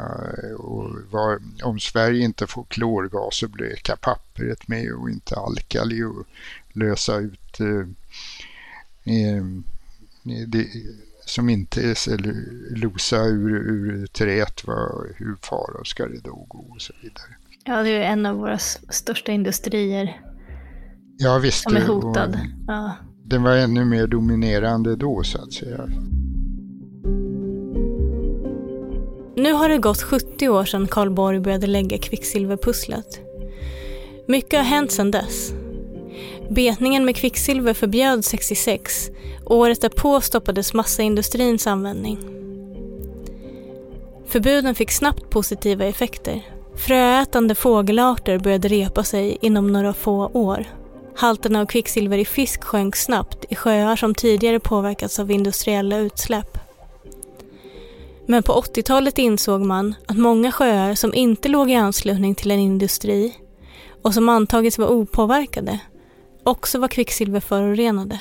och 0.58 0.90
var, 1.10 1.40
om 1.62 1.80
Sverige 1.80 2.24
inte 2.24 2.46
får 2.46 2.64
klorgas 2.64 3.36
så 3.36 3.48
blekar 3.48 3.96
pappret 3.96 4.68
med 4.68 4.92
och 4.92 5.10
inte 5.10 5.36
alkali 5.36 6.02
och 6.02 6.26
lösa 6.72 7.18
ut 7.18 7.60
eh, 7.60 7.88
eh, 9.14 9.44
det, 10.46 10.66
som 11.26 11.48
inte 11.48 11.82
är 11.82 11.94
cellulosa 11.94 13.24
ur, 13.24 13.54
ur 13.54 14.06
träet, 14.06 14.66
var, 14.66 15.14
hur 15.16 15.36
fara 15.42 15.84
ska 15.84 16.06
det 16.06 16.20
då 16.24 16.46
gå 16.48 16.58
och 16.58 16.82
så 16.82 16.92
vidare. 17.02 17.36
Ja, 17.64 17.82
det 17.82 17.90
är 17.90 18.00
en 18.00 18.26
av 18.26 18.36
våra 18.36 18.58
största 18.58 19.32
industrier 19.32 20.20
ja, 21.18 21.38
visst, 21.38 21.62
som 21.62 21.76
är 21.76 21.86
hotad. 21.86 22.38
Ja. 22.66 22.96
Den 23.26 23.42
var 23.42 23.56
ännu 23.56 23.84
mer 23.84 24.06
dominerande 24.06 24.96
då 24.96 25.22
så 25.22 25.38
att 25.38 25.52
säga. 25.52 25.88
Nu 29.36 29.52
har 29.52 29.68
det 29.68 29.78
gått 29.78 30.02
70 30.02 30.48
år 30.48 30.64
sedan 30.64 30.86
Karl 30.86 31.10
Borg 31.10 31.40
började 31.40 31.66
lägga 31.66 31.98
kvicksilverpusslet. 31.98 33.20
Mycket 34.28 34.58
har 34.58 34.64
hänt 34.64 34.92
sedan 34.92 35.10
dess. 35.10 35.52
Betningen 36.50 37.04
med 37.04 37.16
kvicksilver 37.16 37.74
förbjöds 37.74 38.28
66 38.28 39.10
året 39.46 39.80
därpå 39.80 40.20
stoppades 40.20 40.74
massaindustrins 40.74 41.66
användning. 41.66 42.18
Förbuden 44.26 44.74
fick 44.74 44.90
snabbt 44.90 45.30
positiva 45.30 45.84
effekter. 45.84 46.42
Fröätande 46.76 47.54
fågelarter 47.54 48.38
började 48.38 48.68
repa 48.68 49.04
sig 49.04 49.38
inom 49.40 49.72
några 49.72 49.92
få 49.92 50.26
år. 50.26 50.66
Halterna 51.16 51.60
av 51.60 51.66
kvicksilver 51.66 52.18
i 52.18 52.24
fisk 52.24 52.64
sjönk 52.64 52.96
snabbt 52.96 53.44
i 53.48 53.54
sjöar 53.54 53.96
som 53.96 54.14
tidigare 54.14 54.60
påverkats 54.60 55.18
av 55.18 55.30
industriella 55.30 55.98
utsläpp. 55.98 56.58
Men 58.26 58.42
på 58.42 58.52
80-talet 58.52 59.18
insåg 59.18 59.60
man 59.60 59.94
att 60.06 60.16
många 60.16 60.52
sjöar 60.52 60.94
som 60.94 61.14
inte 61.14 61.48
låg 61.48 61.70
i 61.70 61.74
anslutning 61.74 62.34
till 62.34 62.50
en 62.50 62.58
industri 62.58 63.34
och 64.02 64.14
som 64.14 64.28
antagits 64.28 64.78
vara 64.78 64.90
opåverkade 64.90 65.78
också 66.44 66.78
var 66.78 66.88
kvicksilverförorenade. 66.88 68.20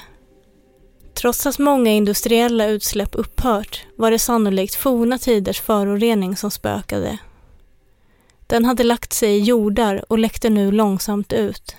Trots 1.14 1.46
att 1.46 1.60
många 1.60 1.92
industriella 1.92 2.68
utsläpp 2.68 3.10
upphört 3.12 3.86
var 3.96 4.12
det 4.12 4.20
sannolikt 4.20 4.76
forna 4.76 5.18
tiders 5.18 5.62
förorening 5.62 6.38
som 6.38 6.52
spökade. 6.52 7.18
Den 8.48 8.66
hade 8.66 8.84
lagt 8.84 9.14
sig 9.14 9.36
i 9.36 9.44
jordar 9.44 10.06
och 10.12 10.18
läckte 10.18 10.50
nu 10.50 10.72
långsamt 10.72 11.34
ut. 11.34 11.76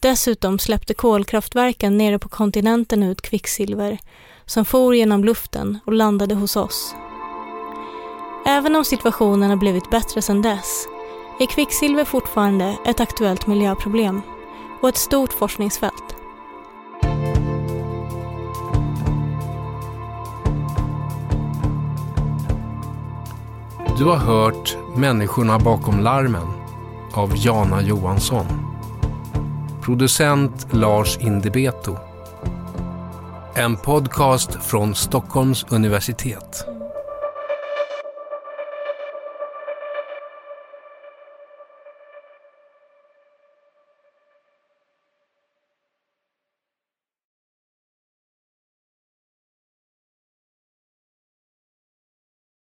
Dessutom 0.00 0.58
släppte 0.58 0.94
kolkraftverken 0.94 1.98
nere 1.98 2.18
på 2.18 2.28
kontinenten 2.28 3.02
ut 3.02 3.22
kvicksilver 3.22 3.98
som 4.46 4.64
for 4.64 4.94
genom 4.94 5.24
luften 5.24 5.78
och 5.84 5.92
landade 5.92 6.34
hos 6.34 6.56
oss. 6.56 6.94
Även 8.46 8.76
om 8.76 8.84
situationen 8.84 9.50
har 9.50 9.56
blivit 9.56 9.90
bättre 9.90 10.22
sedan 10.22 10.42
dess 10.42 10.86
är 11.40 11.46
kvicksilver 11.46 12.04
fortfarande 12.04 12.78
ett 12.86 13.00
aktuellt 13.00 13.46
miljöproblem 13.46 14.22
och 14.82 14.88
ett 14.88 14.96
stort 14.96 15.32
forskningsfält. 15.32 16.16
Du 23.98 24.04
har 24.04 24.16
hört 24.16 24.76
Människorna 24.96 25.58
bakom 25.58 26.00
larmen 26.00 26.46
av 27.14 27.32
Jana 27.36 27.82
Johansson. 27.82 28.67
Producent 29.88 30.66
Lars 30.72 31.18
Indebeto. 31.20 31.98
En 33.54 33.76
podcast 33.76 34.58
från 34.62 34.94
Stockholms 34.94 35.66
universitet. 35.68 36.77